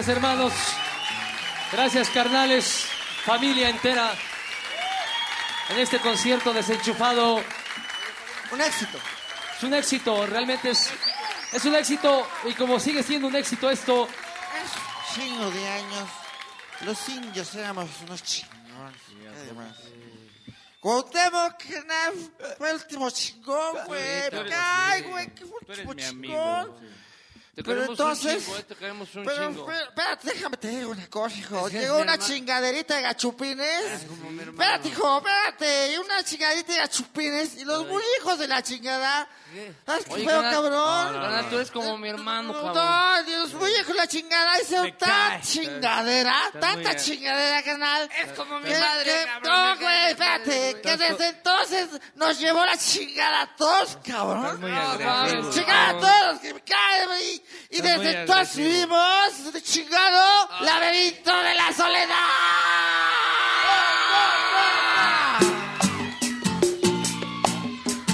Gracias 0.00 0.16
hermanos, 0.16 0.52
gracias 1.72 2.08
carnales, 2.08 2.86
familia 3.22 3.68
entera, 3.68 4.14
en 5.68 5.78
este 5.78 5.98
concierto 5.98 6.54
desenchufado. 6.54 7.44
Un 8.50 8.60
éxito. 8.62 8.98
Es 9.58 9.62
un 9.62 9.74
éxito, 9.74 10.26
realmente 10.26 10.70
es, 10.70 10.90
es 11.52 11.62
un 11.66 11.74
éxito 11.74 12.26
y 12.46 12.54
como 12.54 12.80
sigue 12.80 13.02
siendo 13.02 13.28
un 13.28 13.36
éxito 13.36 13.68
esto, 13.68 14.08
Chingo 15.14 15.50
de 15.50 15.68
años. 15.68 16.08
Los 16.80 17.06
indios 17.10 17.54
éramos 17.56 17.90
unos 18.00 18.22
chingones. 18.22 19.02
Además. 19.42 19.76
Cuauhtémoc, 20.80 21.62
carnal, 21.62 22.14
fue 22.56 22.70
el 22.70 22.76
último 22.76 23.10
chingón, 23.10 23.76
güey. 23.84 24.00
eres- 24.02 24.54
Ay, 24.56 25.02
güey, 25.02 25.34
qué 25.34 25.44
último 25.44 25.92
chingón. 25.92 27.00
Te 27.54 27.64
Pero 27.64 27.84
entonces- 27.84 28.34
un 28.36 28.40
chingo, 28.44 28.56
eh, 28.58 28.62
te 28.62 28.74
queremos 28.76 29.14
un 29.16 29.24
Pero, 29.24 29.48
chingo. 29.48 29.66
pero, 29.66 29.80
espérate, 29.88 30.32
déjame 30.32 30.56
te 30.56 30.68
digo 30.68 30.90
una 30.92 31.06
cosa, 31.10 31.36
hijo. 31.36 31.68
Llegó 31.68 31.98
una 31.98 32.16
chingaderita 32.16 32.96
de 32.96 33.02
gachupines. 33.02 33.82
Es 33.92 34.04
como 34.04 34.30
mi 34.30 34.40
hermano. 34.40 34.52
Espérate, 34.62 34.88
hijo, 34.88 35.18
espérate. 35.18 35.92
Y 35.92 35.98
una 35.98 36.22
chingaderita 36.24 36.72
de 36.72 36.78
gachupines. 36.78 37.56
Y 37.56 37.64
los 37.64 37.86
muy 37.88 38.02
hijos 38.18 38.38
de 38.38 38.46
la 38.48 38.62
chingada. 38.62 39.28
¿Sabes 39.84 40.04
qué 40.04 40.24
feo, 40.24 40.42
cabrón? 40.42 41.50
tú 41.50 41.56
eres 41.56 41.70
como 41.72 41.98
mi 41.98 42.08
hermano, 42.08 42.52
cabrón. 42.52 42.74
No, 42.74 43.22
Dios, 43.24 43.52
muy 43.54 43.68
hijo 43.72 43.88
de 43.88 43.94
la 43.94 44.06
chingada. 44.06 44.52
Me 44.82 44.92
tanta 44.92 45.40
chingadera, 45.42 46.34
tanta 46.60 46.94
chingadera, 46.96 47.62
canal. 47.64 48.08
Es 48.16 48.32
como 48.38 48.60
mi 48.60 48.68
que- 48.68 48.78
madre, 48.78 49.26
No, 49.42 49.76
güey, 49.76 50.10
espérate. 50.10 50.80
Que 50.80 50.96
desde 50.96 51.26
entonces 51.30 51.88
nos 52.14 52.38
llevó 52.38 52.64
la 52.64 52.76
chingada 52.78 53.42
a 53.42 53.56
todos, 53.56 53.98
cabrón. 54.06 54.60
Chingada 55.52 55.88
a 55.90 55.98
todos, 55.98 56.40
que 56.40 56.54
me 56.54 56.60
cae, 56.62 57.06
güey. 57.06 57.39
Y 57.70 57.76
Estás 57.76 57.96
muy 57.96 58.04
desde 58.06 58.20
entonces 58.20 58.56
vivimos 58.56 59.52
de 59.52 59.62
chingado 59.62 60.48
laberinto 60.60 61.30
de 61.30 61.54
la 61.54 61.72
soledad. 61.72 62.16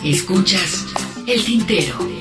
Escuchas 0.05 0.85
el 1.27 1.45
tintero. 1.45 2.16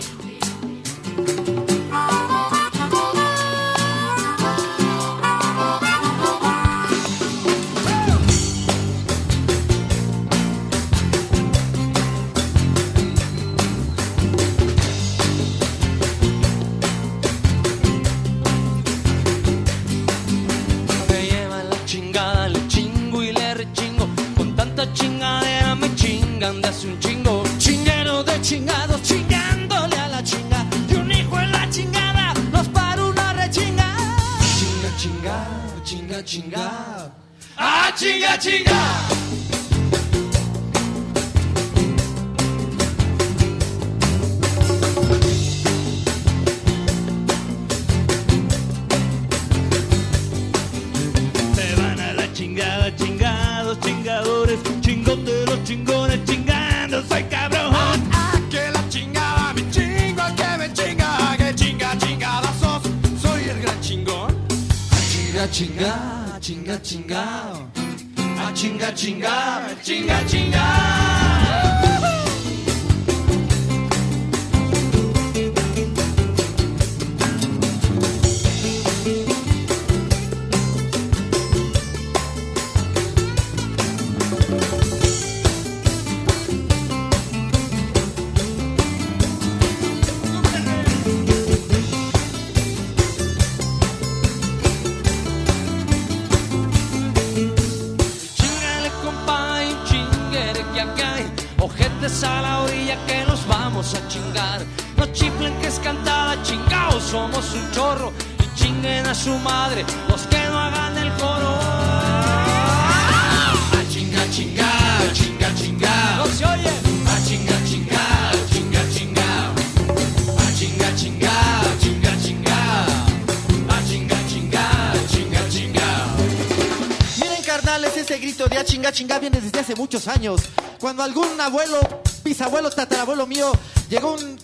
Cuando 130.95 131.22
algún 131.22 131.41
abuelo, 131.41 131.77
bisabuelo, 132.23 132.69
tatarabuelo 132.69 133.27
mío, 133.27 133.51
llegó 133.89 134.13
un 134.13 134.39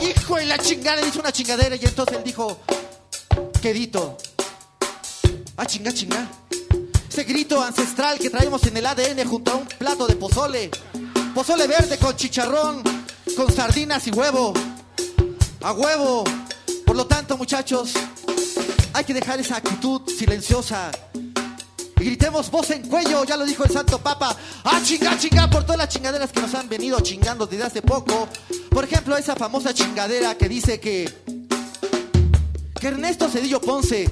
hijo 0.00 0.40
y 0.40 0.46
la 0.46 0.56
chingada 0.56 1.06
hizo 1.06 1.20
una 1.20 1.30
chingadera 1.30 1.76
y 1.76 1.84
entonces 1.84 2.16
él 2.16 2.24
dijo, 2.24 2.58
quedito, 3.60 4.16
a 5.58 5.66
chinga 5.66 5.92
chinga. 5.92 6.26
Ese 7.06 7.24
grito 7.24 7.62
ancestral 7.62 8.18
que 8.18 8.30
traemos 8.30 8.66
en 8.66 8.78
el 8.78 8.86
ADN 8.86 9.28
junto 9.28 9.52
a 9.52 9.56
un 9.56 9.66
plato 9.66 10.06
de 10.06 10.16
pozole. 10.16 10.70
Pozole 11.34 11.66
verde 11.66 11.98
con 11.98 12.16
chicharrón, 12.16 12.82
con 13.36 13.52
sardinas 13.52 14.06
y 14.06 14.10
huevo. 14.10 14.54
A 15.60 15.72
huevo. 15.74 16.24
Por 16.86 16.96
lo 16.96 17.06
tanto, 17.06 17.36
muchachos, 17.36 17.92
hay 18.94 19.04
que 19.04 19.12
dejar 19.12 19.38
esa 19.38 19.56
actitud 19.56 20.00
silenciosa. 20.08 20.90
Y 22.00 22.04
gritemos 22.04 22.50
voz 22.50 22.70
en 22.70 22.88
cuello, 22.88 23.24
ya 23.24 23.36
lo 23.36 23.44
dijo 23.44 23.64
el 23.64 23.70
Santo 23.70 23.98
Papa. 23.98 24.34
¡Ah, 24.70 24.82
chinga, 24.84 25.16
chinga! 25.18 25.48
Por 25.48 25.62
todas 25.62 25.78
las 25.78 25.88
chingaderas 25.88 26.30
que 26.30 26.42
nos 26.42 26.54
han 26.54 26.68
venido 26.68 27.00
chingando 27.00 27.46
desde 27.46 27.64
hace 27.64 27.80
poco. 27.80 28.28
Por 28.68 28.84
ejemplo, 28.84 29.16
esa 29.16 29.34
famosa 29.34 29.72
chingadera 29.72 30.36
que 30.36 30.46
dice 30.46 30.78
que. 30.78 31.10
que 32.78 32.86
Ernesto 32.86 33.30
Cedillo 33.30 33.62
Ponce 33.62 34.10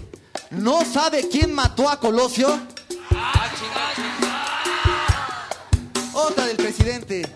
no 0.53 0.83
sabe 0.83 1.29
quién 1.29 1.53
mató 1.53 1.91
a 1.91 2.01
Colosio. 2.01 2.59
Otra 6.15 6.47
del 6.47 6.57
presidente. 6.57 7.29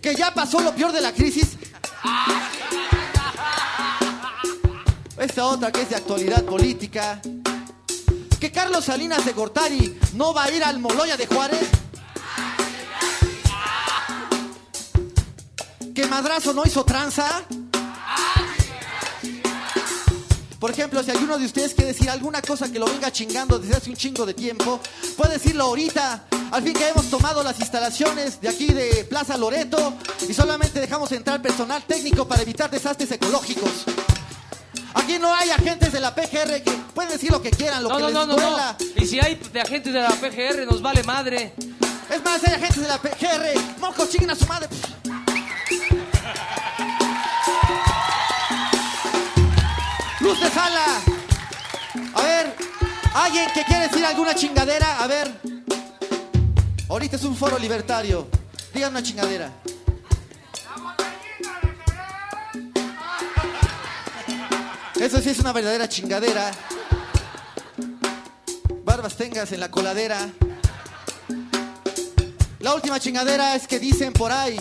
Que 0.00 0.14
ya 0.14 0.32
pasó 0.32 0.60
lo 0.60 0.74
peor 0.74 0.92
de 0.92 1.02
la 1.02 1.12
crisis. 1.12 1.58
Esta 5.18 5.44
otra 5.44 5.70
que 5.70 5.82
es 5.82 5.90
de 5.90 5.96
actualidad 5.96 6.42
política. 6.44 7.20
Que 8.40 8.52
Carlos 8.52 8.84
Salinas 8.84 9.24
de 9.24 9.32
Gortari 9.32 9.98
no 10.14 10.34
va 10.34 10.44
a 10.44 10.50
ir 10.50 10.62
al 10.62 10.78
Moloya 10.78 11.16
de 11.16 11.26
Juárez. 11.26 11.68
Que 15.94 16.06
Madrazo 16.06 16.52
no 16.52 16.62
hizo 16.64 16.84
tranza. 16.84 17.44
Por 20.58 20.70
ejemplo, 20.70 21.02
si 21.02 21.10
alguno 21.10 21.38
de 21.38 21.46
ustedes 21.46 21.74
quiere 21.74 21.92
decir 21.92 22.10
alguna 22.10 22.42
cosa 22.42 22.70
que 22.70 22.78
lo 22.78 22.86
venga 22.86 23.10
chingando 23.10 23.58
desde 23.58 23.76
hace 23.76 23.90
un 23.90 23.96
chingo 23.96 24.26
de 24.26 24.34
tiempo, 24.34 24.80
puede 25.16 25.34
decirlo 25.34 25.64
ahorita. 25.64 26.26
Al 26.50 26.62
fin 26.62 26.74
que 26.74 26.88
hemos 26.88 27.10
tomado 27.10 27.42
las 27.42 27.58
instalaciones 27.60 28.40
de 28.40 28.48
aquí 28.48 28.66
de 28.68 29.04
Plaza 29.04 29.36
Loreto 29.36 29.94
y 30.28 30.32
solamente 30.32 30.80
dejamos 30.80 31.12
entrar 31.12 31.42
personal 31.42 31.82
técnico 31.84 32.26
para 32.26 32.42
evitar 32.42 32.70
desastres 32.70 33.10
ecológicos. 33.12 33.84
Aquí 34.96 35.18
no 35.18 35.32
hay 35.34 35.50
agentes 35.50 35.92
de 35.92 36.00
la 36.00 36.14
PGR 36.14 36.62
que 36.62 36.70
pueden 36.94 37.12
decir 37.12 37.30
lo 37.30 37.40
que 37.42 37.50
quieran, 37.50 37.82
lo 37.82 37.90
No, 37.90 37.96
que 37.96 38.02
no, 38.02 38.08
les 38.08 38.14
no, 38.14 38.26
no, 38.26 38.32
duela. 38.34 38.76
no. 38.78 39.02
Y 39.02 39.06
si 39.06 39.20
hay 39.20 39.34
de 39.36 39.60
agentes 39.60 39.92
de 39.92 40.00
la 40.00 40.08
PGR, 40.10 40.64
nos 40.66 40.80
vale 40.82 41.02
madre. 41.04 41.54
Es 42.10 42.22
más, 42.24 42.42
hay 42.44 42.54
agentes 42.54 42.80
de 42.82 42.88
la 42.88 42.98
PGR. 42.98 43.78
Mocos, 43.80 44.08
chinguen 44.10 44.30
a 44.30 44.34
su 44.34 44.46
madre. 44.46 44.68
Luz 50.20 50.40
de 50.40 50.50
sala. 50.50 50.84
A 52.14 52.22
ver, 52.22 52.54
alguien 53.14 53.48
que 53.54 53.64
quiere 53.64 53.88
decir 53.88 54.04
alguna 54.04 54.34
chingadera, 54.34 55.02
a 55.02 55.06
ver. 55.06 55.30
Ahorita 56.88 57.16
es 57.16 57.24
un 57.24 57.36
foro 57.36 57.58
libertario. 57.58 58.26
Digan 58.72 58.90
una 58.92 59.02
chingadera. 59.02 59.50
Eso 65.06 65.20
sí 65.20 65.30
es 65.30 65.38
una 65.38 65.52
verdadera 65.52 65.88
chingadera. 65.88 66.50
Barbas 68.82 69.16
tengas 69.16 69.52
en 69.52 69.60
la 69.60 69.70
coladera. 69.70 70.18
La 72.58 72.74
última 72.74 72.98
chingadera 72.98 73.54
es 73.54 73.68
que 73.68 73.78
dicen 73.78 74.12
por 74.12 74.32
ahí 74.32 74.60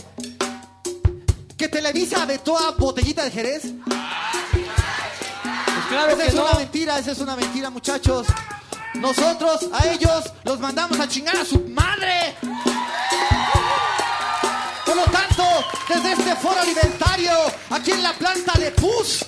que 1.57 1.67
Televisa 1.67 2.27
vetó 2.27 2.59
a 2.59 2.73
Botellita 2.73 3.23
de 3.23 3.31
Jerez. 3.31 3.63
claro 5.89 6.11
esa 6.11 6.21
que 6.21 6.27
es 6.27 6.35
no. 6.35 6.43
una 6.43 6.53
mentira, 6.59 6.99
esa 6.99 7.13
es 7.13 7.19
una 7.21 7.35
mentira, 7.35 7.71
muchachos. 7.71 8.27
Nosotros 8.93 9.67
a 9.73 9.87
ellos 9.87 10.31
los 10.43 10.59
mandamos 10.59 10.99
a 10.99 11.07
chingar 11.07 11.37
a 11.37 11.43
su 11.43 11.59
madre. 11.69 12.35
Por 14.85 14.95
lo 14.95 15.05
tanto, 15.05 15.43
desde 15.89 16.11
este 16.11 16.35
foro 16.35 16.63
libertario, 16.63 17.33
aquí 17.71 17.93
en 17.93 18.03
la 18.03 18.13
planta 18.13 18.53
de 18.59 18.69
PUS, 18.69 19.25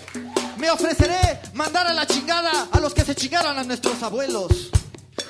me 0.58 0.70
ofreceré 0.70 1.40
mandar 1.54 1.88
a 1.88 1.94
la 1.94 2.06
chingada 2.06 2.68
a 2.72 2.80
los 2.80 2.94
que 2.94 3.04
se 3.04 3.16
chingaron 3.16 3.58
a 3.58 3.64
nuestros 3.64 4.02
abuelos. 4.04 4.70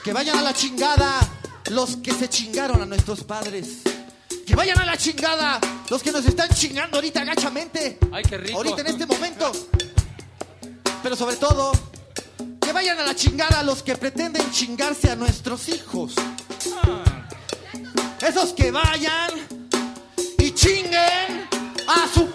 Que 0.04 0.14
vayan 0.14 0.38
a 0.38 0.42
la 0.42 0.54
chingada 0.54 1.20
los 1.70 1.98
que 1.98 2.14
se 2.14 2.30
chingaron 2.30 2.82
a 2.82 2.86
nuestros 2.86 3.24
padres. 3.24 3.82
Que 4.46 4.56
vayan 4.56 4.80
a 4.80 4.86
la 4.86 4.98
chingada 4.98 5.60
los 5.90 6.02
que 6.02 6.12
nos 6.12 6.26
están 6.26 6.50
chingando 6.50 6.98
ahorita 6.98 7.22
agachamente. 7.22 8.00
Ay, 8.12 8.24
qué 8.24 8.38
rico. 8.38 8.58
Ahorita 8.58 8.82
en 8.82 8.88
este 8.88 9.06
momento. 9.06 9.52
Pero 11.04 11.16
sobre 11.16 11.36
todo, 11.36 11.72
que 12.62 12.72
vayan 12.72 13.00
a 13.00 13.04
la 13.04 13.16
chingada 13.16 13.64
los 13.64 13.84
que 13.84 13.96
pretenden 13.96 14.50
chingarse 14.52 15.12
a 15.12 15.16
nuestros 15.16 15.70
hijos. 15.70 16.14
Esos 18.22 18.54
que 18.54 18.72
vayan 18.72 19.32
y 20.38 20.52
chinguen 20.52 21.48
a 21.88 22.08
su 22.14 22.27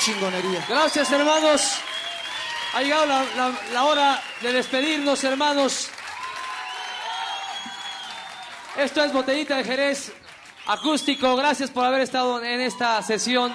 chingonería. 0.00 0.64
Gracias, 0.68 1.10
hermanos. 1.12 1.78
Ha 2.74 2.82
llegado 2.82 3.06
la, 3.06 3.52
la 3.72 3.84
hora 3.84 4.22
de 4.40 4.52
despedirnos, 4.52 5.22
hermanos. 5.24 5.88
Esto 8.76 9.04
es 9.04 9.12
Botellita 9.12 9.56
de 9.56 9.64
Jerez 9.64 10.12
Acústico. 10.66 11.36
Gracias 11.36 11.70
por 11.70 11.84
haber 11.84 12.00
estado 12.00 12.42
en 12.42 12.60
esta 12.60 13.02
sesión. 13.02 13.52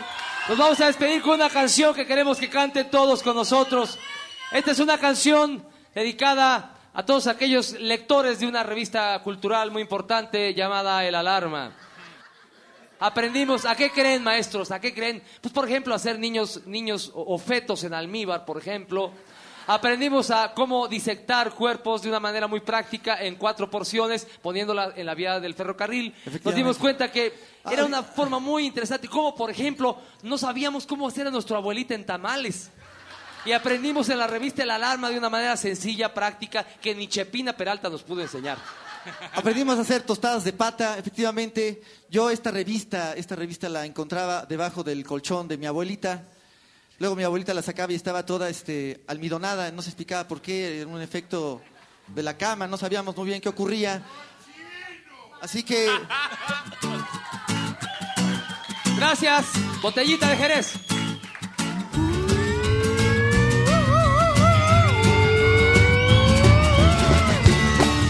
Nos 0.48 0.58
vamos 0.58 0.80
a 0.82 0.88
despedir 0.88 1.22
con 1.22 1.36
una 1.36 1.50
canción 1.50 1.96
que 1.96 2.06
queremos 2.06 2.38
que 2.38 2.50
canten 2.50 2.92
todos 2.92 3.24
con 3.24 3.36
nosotros. 3.36 3.98
Esta 4.52 4.72
es 4.72 4.80
una 4.80 5.00
canción 5.00 5.66
dedicada 5.96 6.76
a 6.94 7.04
todos 7.04 7.28
aquellos 7.28 7.72
lectores 7.80 8.40
de 8.40 8.48
una 8.48 8.62
revista 8.62 9.20
cultural 9.24 9.72
muy 9.72 9.82
importante 9.82 10.54
llamada 10.54 11.04
El 11.04 11.16
Alarma. 11.16 11.72
Aprendimos, 13.06 13.66
¿a 13.66 13.76
qué 13.76 13.92
creen, 13.92 14.24
maestros? 14.24 14.72
¿A 14.72 14.82
qué 14.82 14.92
creen? 14.92 15.22
Pues, 15.40 15.54
por 15.54 15.68
ejemplo, 15.68 15.94
hacer 15.94 16.18
niños, 16.18 16.62
niños 16.66 17.12
o 17.14 17.38
fetos 17.38 17.84
en 17.84 17.94
almíbar, 17.94 18.46
por 18.46 18.58
ejemplo. 18.58 19.12
Aprendimos 19.68 20.32
a 20.32 20.54
cómo 20.56 20.88
disectar 20.88 21.52
cuerpos 21.52 22.02
de 22.02 22.10
una 22.10 22.20
manera 22.20 22.48
muy 22.48 22.62
práctica 22.62 23.22
en 23.22 23.36
cuatro 23.36 23.70
porciones, 23.70 24.28
poniéndola 24.42 24.94
en 24.96 25.06
la 25.06 25.14
vía 25.14 25.40
del 25.40 25.54
ferrocarril. 25.54 26.16
Nos 26.44 26.56
dimos 26.56 26.80
cuenta 26.80 27.12
que 27.12 27.32
era 27.70 27.86
una 27.86 28.02
forma 28.02 28.40
muy 28.40 28.66
interesante. 28.66 29.08
Como, 29.08 29.36
por 29.36 29.52
ejemplo, 29.52 30.00
no 30.24 30.40
sabíamos 30.40 30.88
cómo 30.88 31.08
hacer 31.08 31.28
a 31.28 31.32
nuestra 31.32 31.58
abuelita 31.58 31.94
en 31.94 32.08
tamales. 32.08 32.72
Y 33.46 33.52
aprendimos 33.52 34.10
en 34.10 34.18
la 34.18 34.26
revista 34.26 34.64
El 34.64 34.72
Alarma 34.72 35.12
de 35.12 35.20
una 35.20 35.30
manera 35.30 35.56
sencilla, 35.58 36.12
práctica, 36.12 36.64
que 36.82 36.96
ni 36.96 37.08
Chepina 37.08 37.54
Peralta 37.54 37.88
nos 37.88 38.02
pudo 38.02 38.24
enseñar. 38.24 38.58
Aprendimos 39.34 39.78
a 39.78 39.82
hacer 39.82 40.04
tostadas 40.04 40.44
de 40.44 40.54
pata, 40.54 40.98
efectivamente. 40.98 41.82
Yo 42.10 42.30
esta 42.30 42.52
revista, 42.52 43.14
esta 43.14 43.36
revista 43.36 43.70
la 43.70 43.86
encontraba 43.86 44.46
debajo 44.46 44.84
del 44.84 45.06
colchón 45.06 45.48
de 45.48 45.58
mi 45.58 45.66
abuelita. 45.66 46.24
Luego 47.00 47.16
mi 47.16 47.24
abuelita 47.24 47.54
la 47.54 47.62
sacaba 47.62 47.92
y 47.92 47.96
estaba 47.96 48.26
toda 48.26 48.50
este, 48.50 49.04
almidonada, 49.08 49.72
no 49.72 49.82
se 49.82 49.90
explicaba 49.90 50.28
por 50.28 50.42
qué, 50.42 50.82
era 50.82 50.88
un 50.88 51.02
efecto 51.02 51.62
de 52.08 52.24
la 52.24 52.38
cama, 52.38 52.68
no 52.68 52.78
sabíamos 52.78 53.16
muy 53.18 53.28
bien 53.28 53.42
qué 53.42 53.50
ocurría. 53.50 54.02
Así 55.42 55.64
que... 55.64 55.90
Gracias, 58.96 59.46
botellita 59.82 60.30
de 60.30 60.38
Jerez. 60.38 60.95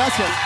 Gracias. 0.00 0.39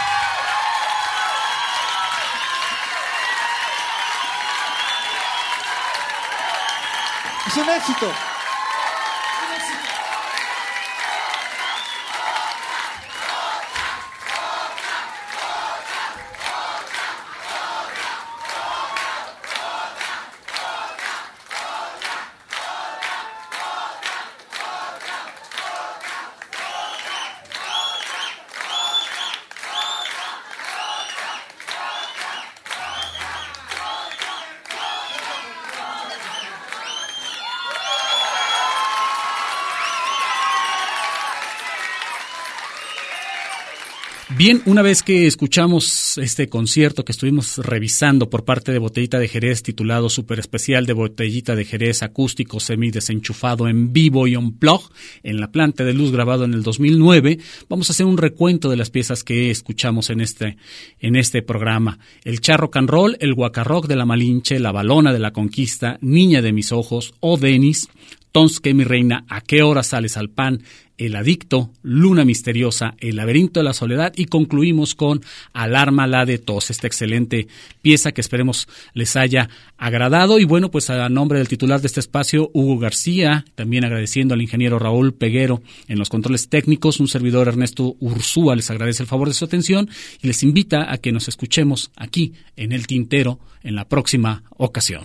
Bien, 44.45 44.61
una 44.67 44.83
vez 44.83 45.03
que 45.03 45.27
escuchamos 45.27 46.19
este 46.19 46.51
concierto 46.51 47.03
que 47.03 47.13
estuvimos 47.13 47.57
revisando 47.57 48.29
por 48.29 48.45
parte 48.45 48.73
de 48.73 48.79
Botellita 48.79 49.19
de 49.19 49.27
Jerez 49.27 49.63
titulado 49.63 50.11
Super 50.11 50.39
Especial 50.39 50.85
de 50.85 50.93
Botellita 50.93 51.57
de 51.57 51.65
Jerez 51.65 52.03
acústico 52.03 52.61
semi 52.61 52.91
desenchufado 52.91 53.69
en 53.69 53.95
vivo 53.95 54.27
y 54.27 54.37
on 54.37 54.53
plug 54.59 54.83
en 55.23 55.41
la 55.41 55.51
planta 55.51 55.83
de 55.83 55.95
luz 55.95 56.13
grabado 56.13 56.45
en 56.45 56.53
el 56.53 56.63
2009, 56.63 57.39
vamos 57.71 57.89
a 57.89 57.95
hacer 57.95 58.05
un 58.05 58.19
recuento 58.19 58.69
de 58.69 58.77
las 58.77 58.91
piezas 58.91 59.25
que 59.25 59.51
escuchamos 59.51 60.11
en 60.11 60.21
este 60.21 60.59
en 61.01 61.17
este 61.17 61.41
programa. 61.41 61.99
El 62.23 62.43
charro 62.43 62.71
can 62.71 62.87
roll, 62.87 63.17
el 63.21 63.33
guacarrock 63.33 63.87
de 63.87 63.97
la 63.97 64.05
Malinche, 64.05 64.59
la 64.59 64.73
balona 64.73 65.15
de 65.15 65.21
la 65.21 65.33
conquista, 65.33 65.97
Niña 66.03 66.43
de 66.43 66.53
mis 66.53 66.71
ojos 66.71 67.15
o 67.21 67.39
Denis, 67.39 67.89
Tons 68.35 68.59
que 68.59 68.75
mi 68.75 68.83
reina, 68.83 69.25
¿a 69.29 69.41
qué 69.43 69.63
hora 69.63 69.85
sales 69.85 70.17
al 70.17 70.29
pan? 70.29 70.65
El 70.99 71.15
Adicto, 71.15 71.71
Luna 71.83 72.25
Misteriosa, 72.25 72.97
El 72.99 73.15
Laberinto 73.15 73.61
de 73.61 73.65
la 73.65 73.75
Soledad 73.75 74.13
y 74.17 74.25
concluimos 74.25 74.97
con 74.97 75.21
Alarma 75.53 76.09
la 76.09 76.27
de 76.27 76.39
tos, 76.39 76.69
esta 76.71 76.89
excelente 76.89 77.47
pieza 77.81 78.11
que 78.11 78.21
esperemos 78.21 78.67
les 78.93 79.15
haya 79.15 79.51
agradado. 79.79 80.41
Y 80.41 80.47
bueno, 80.47 80.73
pues 80.73 80.91
a 80.91 81.09
nombre 81.09 81.39
del 81.39 81.47
titular 81.47 81.81
de 81.81 81.87
este 81.87 82.01
espacio, 82.01 82.51
Hugo 82.53 82.81
García, 82.81 83.45
también 83.55 83.85
agradeciendo 83.85 84.35
al 84.35 84.43
ingeniero 84.43 84.81
Raúl 84.81 85.15
Peguero 85.15 85.63
en 85.87 86.01
los 86.01 86.09
controles 86.09 86.49
técnicos, 86.49 86.99
un 86.99 87.07
servidor 87.07 87.47
Ernesto 87.47 87.95
Ursúa 88.01 88.57
les 88.57 88.69
agradece 88.69 89.05
el 89.05 89.09
favor 89.09 89.29
de 89.29 89.35
su 89.35 89.45
atención 89.45 89.89
y 90.21 90.27
les 90.27 90.43
invita 90.43 90.93
a 90.93 90.99
que 90.99 91.13
nos 91.13 91.29
escuchemos 91.29 91.93
aquí 91.95 92.33
en 92.57 92.73
el 92.73 92.89
Tintero 92.89 93.39
en 93.63 93.77
la 93.77 93.89
próxima 93.89 94.43
ocasión. 94.57 95.05